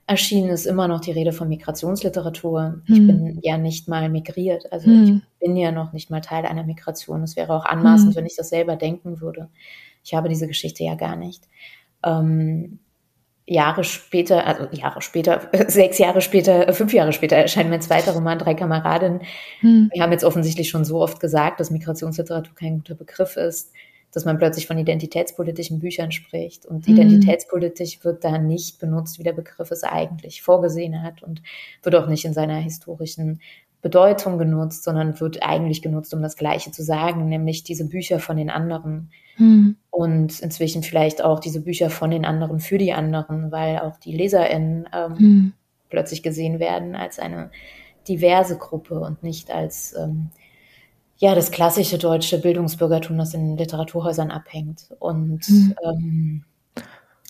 [0.09, 2.81] erschienen ist immer noch die Rede von Migrationsliteratur.
[2.87, 3.07] Ich hm.
[3.07, 5.21] bin ja nicht mal migriert, also hm.
[5.39, 7.21] ich bin ja noch nicht mal Teil einer Migration.
[7.21, 8.15] Es wäre auch anmaßend, hm.
[8.15, 9.49] wenn ich das selber denken würde.
[10.03, 11.47] Ich habe diese Geschichte ja gar nicht.
[12.03, 12.79] Ähm,
[13.45, 18.39] Jahre später, also Jahre später, sechs Jahre später, fünf Jahre später erscheint mein zweiter Roman
[18.39, 19.21] Drei Kameradinnen.
[19.59, 19.91] Hm.
[19.93, 23.71] Wir haben jetzt offensichtlich schon so oft gesagt, dass Migrationsliteratur kein guter Begriff ist
[24.11, 26.65] dass man plötzlich von identitätspolitischen Büchern spricht.
[26.65, 26.95] Und mhm.
[26.95, 31.41] identitätspolitisch wird da nicht benutzt, wie der Begriff es eigentlich vorgesehen hat und
[31.83, 33.39] wird auch nicht in seiner historischen
[33.81, 38.35] Bedeutung genutzt, sondern wird eigentlich genutzt, um das Gleiche zu sagen, nämlich diese Bücher von
[38.35, 39.09] den anderen.
[39.37, 39.77] Mhm.
[39.89, 44.15] Und inzwischen vielleicht auch diese Bücher von den anderen für die anderen, weil auch die
[44.15, 45.53] LeserInnen ähm, mhm.
[45.89, 47.51] plötzlich gesehen werden als eine
[48.07, 50.29] diverse Gruppe und nicht als ähm,
[51.19, 54.87] ja, das klassische deutsche Bildungsbürgertum, das in Literaturhäusern abhängt.
[54.99, 55.75] Und mhm.
[55.83, 56.43] ähm,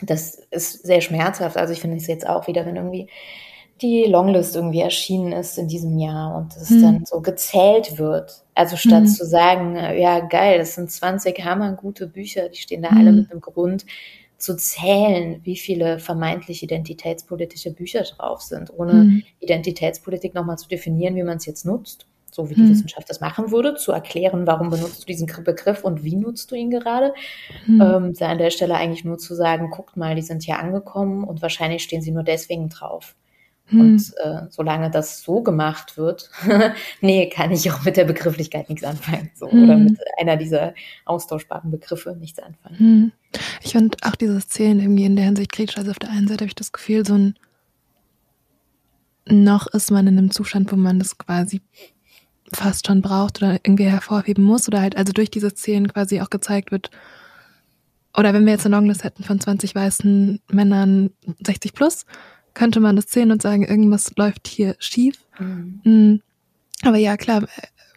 [0.03, 1.57] das ist sehr schmerzhaft.
[1.57, 3.09] Also ich finde es jetzt auch wieder, wenn irgendwie
[3.81, 6.81] die Longlist irgendwie erschienen ist in diesem Jahr und es mhm.
[6.83, 8.43] dann so gezählt wird.
[8.53, 9.07] Also statt mhm.
[9.07, 13.17] zu sagen, ja geil, das sind 20 hammergute Bücher, die stehen da alle mhm.
[13.19, 13.85] mit einem Grund,
[14.37, 19.23] zu zählen, wie viele vermeintlich identitätspolitische Bücher drauf sind, ohne mhm.
[19.39, 22.69] Identitätspolitik nochmal zu definieren, wie man es jetzt nutzt so wie die hm.
[22.69, 26.55] Wissenschaft das machen würde, zu erklären, warum benutzt du diesen Begriff und wie nutzt du
[26.55, 27.13] ihn gerade.
[27.65, 27.81] Hm.
[27.81, 31.41] Ähm, an der Stelle eigentlich nur zu sagen, guckt mal, die sind hier angekommen und
[31.41, 33.15] wahrscheinlich stehen sie nur deswegen drauf.
[33.69, 33.81] Hm.
[33.81, 36.31] Und äh, solange das so gemacht wird,
[37.01, 39.31] nee, kann ich auch mit der Begrifflichkeit nichts anfangen.
[39.35, 39.63] So, hm.
[39.63, 40.73] Oder mit einer dieser
[41.05, 42.77] austauschbaren Begriffe nichts anfangen.
[42.77, 43.11] Hm.
[43.63, 45.77] Ich finde auch diese Szenen irgendwie in der Hinsicht kritisch.
[45.77, 47.35] Also auf der einen Seite habe ich das Gefühl, so ein
[49.31, 51.61] noch ist man in einem Zustand, wo man das quasi
[52.53, 56.29] fast schon braucht oder irgendwie hervorheben muss oder halt also durch diese Szenen quasi auch
[56.29, 56.89] gezeigt wird,
[58.17, 61.11] oder wenn wir jetzt eine Longlist hätten von 20 weißen Männern
[61.45, 62.05] 60 plus,
[62.53, 65.25] könnte man das sehen und sagen, irgendwas läuft hier schief.
[65.39, 65.81] Mhm.
[65.83, 66.21] mhm.
[66.81, 67.45] Aber ja, klar,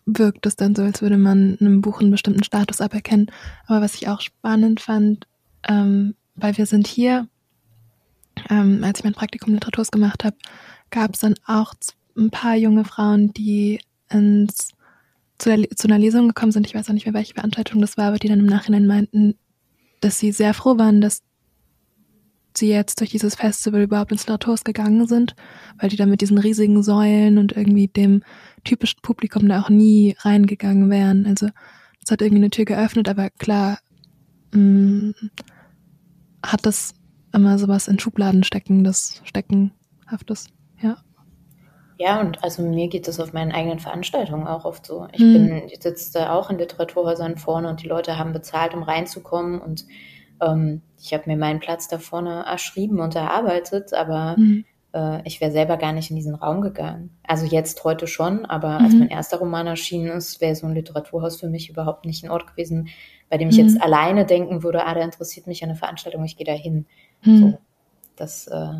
[0.06, 3.30] wirkt es dann so, als würde man einem Buch einen bestimmten Status aberkennen.
[3.66, 5.26] Aber was ich auch spannend fand,
[5.68, 7.28] ähm, weil wir sind hier,
[8.50, 10.36] ähm, als ich mein Praktikum Literaturs gemacht habe,
[10.90, 11.74] gab es dann auch
[12.16, 13.80] ein paar junge Frauen, die
[14.14, 14.70] ins,
[15.38, 18.08] zu, zu einer Lesung gekommen sind, ich weiß auch nicht mehr, welche Veranstaltung das war,
[18.08, 19.34] aber die dann im Nachhinein meinten,
[20.00, 21.22] dass sie sehr froh waren, dass
[22.56, 25.34] sie jetzt durch dieses Festival überhaupt ins Latours gegangen sind,
[25.78, 28.22] weil die da mit diesen riesigen Säulen und irgendwie dem
[28.64, 31.26] typischen Publikum da auch nie reingegangen wären.
[31.26, 31.48] Also
[32.00, 33.78] das hat irgendwie eine Tür geöffnet, aber klar
[34.52, 35.14] mh, mm,
[36.44, 36.94] hat das
[37.32, 40.48] immer sowas in Schubladen stecken, das Steckenhaftes,
[40.80, 40.98] ja.
[42.02, 45.06] Ja, und also mir geht das auf meinen eigenen Veranstaltungen auch oft so.
[45.12, 45.32] Ich hm.
[45.32, 49.60] bin, ich sitze da auch in Literaturhäusern vorne und die Leute haben bezahlt, um reinzukommen
[49.60, 49.86] und
[50.40, 54.64] ähm, ich habe mir meinen Platz da vorne erschrieben und erarbeitet, aber hm.
[54.92, 57.16] äh, ich wäre selber gar nicht in diesen Raum gegangen.
[57.22, 58.84] Also jetzt heute schon, aber mhm.
[58.84, 62.32] als mein erster Roman erschienen ist, wäre so ein Literaturhaus für mich überhaupt nicht ein
[62.32, 62.88] Ort gewesen,
[63.30, 63.68] bei dem ich mhm.
[63.68, 66.86] jetzt alleine denken würde, ah, da interessiert mich eine Veranstaltung, ich gehe da hin.
[67.22, 67.38] Mhm.
[67.38, 67.58] So,
[68.16, 68.72] das äh,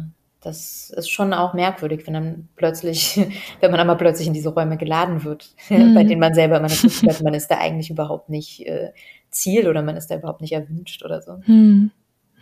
[0.43, 3.21] das ist schon auch merkwürdig, wenn dann plötzlich,
[3.61, 5.95] wenn man aber plötzlich in diese Räume geladen wird, mhm.
[5.95, 8.93] bei denen man selber immer das Gefühl hat, man ist da eigentlich überhaupt nicht äh,
[9.31, 11.41] Ziel oder man ist da überhaupt nicht erwünscht oder so.
[11.47, 11.91] Mhm.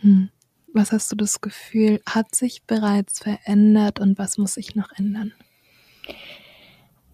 [0.02, 0.30] Mhm.
[0.72, 5.32] Was hast du das Gefühl, hat sich bereits verändert und was muss sich noch ändern?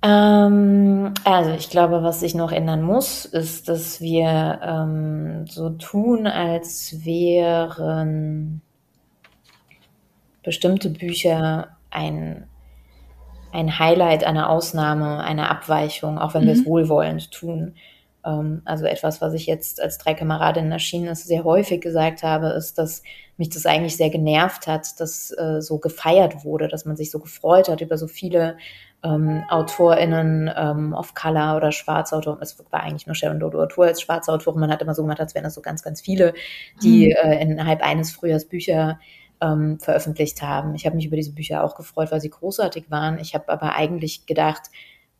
[0.02, 6.26] Ähm, also ich glaube, was sich noch ändern muss, ist, dass wir ähm, so tun,
[6.26, 8.60] als wären
[10.46, 12.46] bestimmte Bücher ein,
[13.52, 16.46] ein Highlight, eine Ausnahme, eine Abweichung, auch wenn mhm.
[16.46, 16.66] wir es mhm.
[16.66, 17.74] wohlwollend tun.
[18.24, 22.46] Ähm, also etwas, was ich jetzt als drei Kameradinnen erschienen ist, sehr häufig gesagt habe,
[22.50, 23.02] ist, dass
[23.36, 27.18] mich das eigentlich sehr genervt hat, dass äh, so gefeiert wurde, dass man sich so
[27.18, 28.56] gefreut hat über so viele
[29.02, 32.38] ähm, AutorInnen ähm, of Color oder Schwarzautoren.
[32.40, 34.60] Es war eigentlich nur Sharon Dodo Autor als Schwarzautorin.
[34.60, 36.34] Man hat immer so gemacht, als wären das so ganz, ganz viele,
[36.84, 37.30] die mhm.
[37.30, 39.00] äh, innerhalb eines Frühjahrs Bücher
[39.40, 40.74] ähm, veröffentlicht haben.
[40.74, 43.18] Ich habe mich über diese Bücher auch gefreut, weil sie großartig waren.
[43.18, 44.70] Ich habe aber eigentlich gedacht,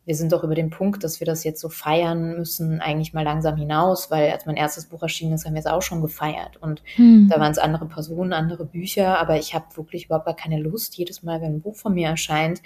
[0.07, 3.25] wir sind doch über den Punkt, dass wir das jetzt so feiern müssen, eigentlich mal
[3.25, 6.55] langsam hinaus, weil als mein erstes Buch erschienen ist, haben wir es auch schon gefeiert.
[6.61, 7.27] Und hm.
[7.29, 10.95] da waren es andere Personen, andere Bücher, aber ich habe wirklich überhaupt gar keine Lust,
[10.95, 12.61] jedes Mal, wenn ein Buch von mir erscheint,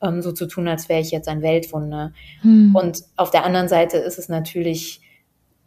[0.00, 2.12] ähm, so zu tun, als wäre ich jetzt ein Weltwunder.
[2.40, 2.74] Hm.
[2.74, 5.02] Und auf der anderen Seite ist es natürlich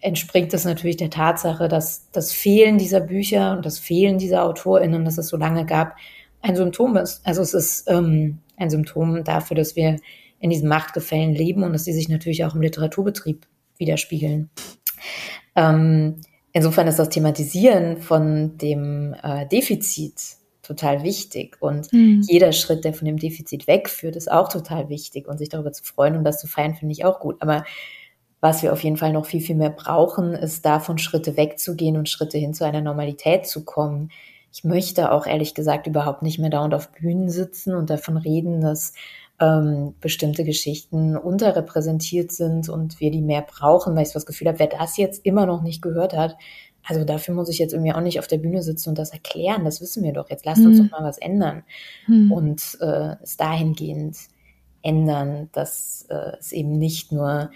[0.01, 5.05] entspringt es natürlich der Tatsache, dass das Fehlen dieser Bücher und das Fehlen dieser AutorInnen,
[5.05, 5.95] das es so lange gab,
[6.41, 7.21] ein Symptom ist.
[7.25, 9.97] Also es ist ähm, ein Symptom dafür, dass wir
[10.39, 13.45] in diesen Machtgefällen leben und dass sie sich natürlich auch im Literaturbetrieb
[13.77, 14.49] widerspiegeln.
[15.55, 16.21] Ähm,
[16.53, 21.57] insofern ist das Thematisieren von dem äh, Defizit total wichtig.
[21.59, 22.21] Und mhm.
[22.27, 25.27] jeder Schritt, der von dem Defizit wegführt, ist auch total wichtig.
[25.27, 27.41] Und sich darüber zu freuen und das zu feiern, finde ich auch gut.
[27.41, 27.65] Aber
[28.41, 32.09] was wir auf jeden Fall noch viel, viel mehr brauchen, ist davon Schritte wegzugehen und
[32.09, 34.11] Schritte hin zu einer Normalität zu kommen.
[34.51, 38.61] Ich möchte auch ehrlich gesagt überhaupt nicht mehr dauernd auf Bühnen sitzen und davon reden,
[38.61, 38.93] dass
[39.39, 44.59] ähm, bestimmte Geschichten unterrepräsentiert sind und wir die mehr brauchen, weil ich das Gefühl habe,
[44.59, 46.35] wer das jetzt immer noch nicht gehört hat,
[46.83, 49.65] also dafür muss ich jetzt irgendwie auch nicht auf der Bühne sitzen und das erklären.
[49.65, 50.29] Das wissen wir doch.
[50.29, 50.89] Jetzt lasst uns hm.
[50.89, 51.63] doch mal was ändern
[52.05, 52.31] hm.
[52.31, 54.17] und äh, es dahingehend
[54.81, 57.51] ändern, dass äh, es eben nicht nur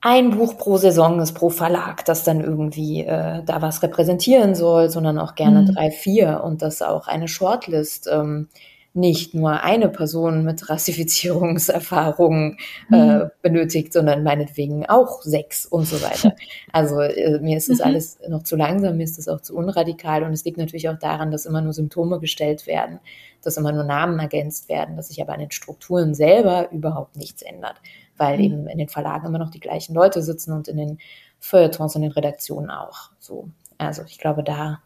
[0.00, 4.90] ein Buch pro Saison ist pro Verlag, das dann irgendwie äh, da was repräsentieren soll,
[4.90, 5.74] sondern auch gerne hm.
[5.74, 8.48] drei, vier und dass auch eine Shortlist ähm,
[8.94, 12.58] nicht nur eine Person mit Rassifizierungserfahrungen
[12.90, 13.30] äh, mhm.
[13.42, 16.34] benötigt, sondern meinetwegen auch sechs und so weiter.
[16.72, 17.84] Also äh, mir ist das mhm.
[17.84, 20.98] alles noch zu langsam, mir ist das auch zu unradikal und es liegt natürlich auch
[20.98, 22.98] daran, dass immer nur Symptome gestellt werden,
[23.42, 27.42] dass immer nur Namen ergänzt werden, dass sich aber an den Strukturen selber überhaupt nichts
[27.42, 27.76] ändert,
[28.18, 28.44] weil mhm.
[28.44, 30.98] eben in den Verlagen immer noch die gleichen Leute sitzen und in den
[31.40, 33.10] Feuilletons und den Redaktionen auch.
[33.18, 33.48] So,
[33.78, 34.80] also ich glaube, da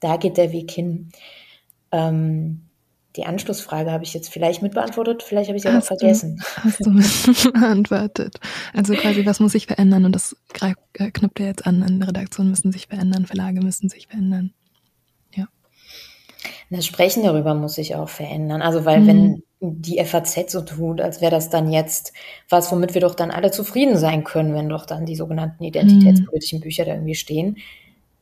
[0.00, 1.10] da geht der Weg hin.
[1.92, 2.62] Ähm,
[3.16, 6.40] die Anschlussfrage habe ich jetzt vielleicht mit beantwortet, vielleicht habe ich sie aber vergessen.
[6.56, 8.38] Hast du beantwortet.
[8.72, 10.04] Also quasi, was muss sich verändern?
[10.04, 14.06] Und das äh, knüpft ja jetzt an, an Redaktionen müssen sich verändern, Verlage müssen sich
[14.06, 14.52] verändern.
[15.34, 15.46] Ja.
[16.70, 18.62] Das Sprechen darüber muss sich auch verändern.
[18.62, 19.06] Also, weil mhm.
[19.06, 22.12] wenn die FAZ so tut, als wäre das dann jetzt
[22.48, 26.60] was, womit wir doch dann alle zufrieden sein können, wenn doch dann die sogenannten identitätspolitischen
[26.60, 27.56] Bücher da irgendwie stehen,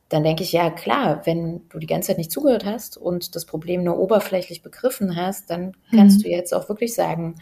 [0.09, 3.45] dann denke ich, ja klar, wenn du die ganze Zeit nicht zugehört hast und das
[3.45, 6.23] Problem nur oberflächlich begriffen hast, dann kannst mhm.
[6.23, 7.35] du jetzt auch wirklich sagen,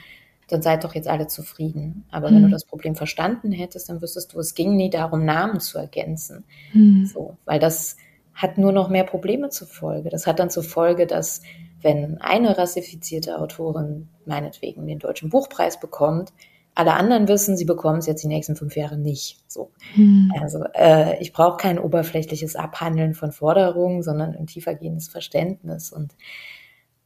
[0.47, 2.05] dann seid doch jetzt alle zufrieden.
[2.11, 2.35] Aber mhm.
[2.35, 2.53] wenn du mhm.
[2.53, 6.43] das Problem verstanden hättest, dann wüsstest du, es ging nie darum, Namen zu ergänzen.
[6.73, 7.05] Mhm.
[7.05, 7.97] So, weil das
[8.33, 10.09] hat nur noch mehr Probleme zur Folge.
[10.09, 11.41] Das hat dann zur Folge, dass
[11.85, 16.33] wenn eine rassifizierte Autorin meinetwegen den deutschen Buchpreis bekommt,
[16.73, 19.37] alle anderen wissen, sie bekommen es jetzt die nächsten fünf Jahre nicht.
[19.47, 19.71] So.
[19.93, 20.33] Hm.
[20.41, 25.93] Also äh, ich brauche kein oberflächliches Abhandeln von Forderungen, sondern ein tiefergehendes Verständnis.
[25.93, 26.15] Und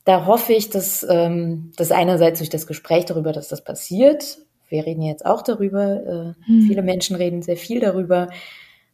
[0.06, 4.86] da hoffe ich, dass ähm, das einerseits durch das Gespräch darüber, dass das passiert, wir
[4.86, 6.62] reden jetzt auch darüber, äh, hm.
[6.62, 8.30] viele Menschen reden sehr viel darüber,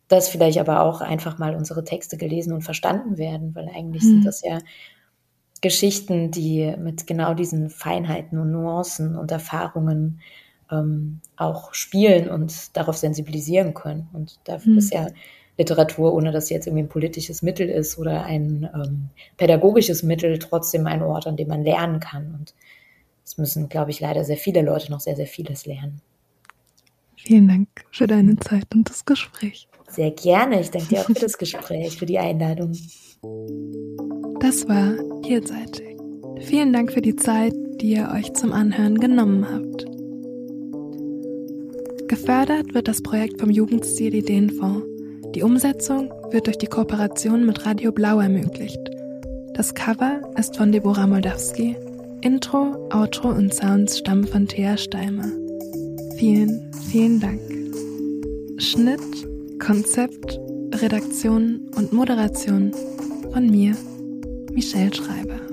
[0.07, 4.09] dass vielleicht aber auch einfach mal unsere Texte gelesen und verstanden werden, weil eigentlich hm.
[4.09, 4.59] sind das ja
[5.65, 10.21] Geschichten, die mit genau diesen Feinheiten und Nuancen und Erfahrungen
[10.71, 14.07] ähm, auch spielen und darauf sensibilisieren können.
[14.13, 14.77] Und dafür mhm.
[14.77, 15.07] ist ja
[15.57, 20.37] Literatur, ohne dass sie jetzt irgendwie ein politisches Mittel ist oder ein ähm, pädagogisches Mittel,
[20.37, 22.35] trotzdem ein Ort, an dem man lernen kann.
[22.37, 22.53] Und
[23.23, 25.99] es müssen, glaube ich, leider sehr viele Leute noch sehr, sehr vieles lernen.
[27.15, 29.67] Vielen Dank für deine Zeit und das Gespräch.
[29.89, 30.61] Sehr gerne.
[30.61, 32.77] Ich danke dir auch für das Gespräch, für die Einladung.
[34.45, 34.93] Das war
[35.23, 35.97] Vielseitig.
[36.41, 39.87] Vielen Dank für die Zeit, die ihr euch zum Anhören genommen habt.
[42.07, 44.85] Gefördert wird das Projekt vom Jugendstil Ideenfonds.
[45.33, 48.79] Die Umsetzung wird durch die Kooperation mit Radio Blau ermöglicht.
[49.55, 51.75] Das Cover ist von Deborah Moldawski.
[52.21, 55.31] Intro, Outro und Sounds stammen von Thea Steimer.
[56.17, 57.41] Vielen, vielen Dank.
[58.61, 59.01] Schnitt,
[59.57, 60.39] Konzept,
[60.71, 62.71] Redaktion und Moderation
[63.33, 63.75] von mir,
[64.55, 65.44] Michelle Schreiber.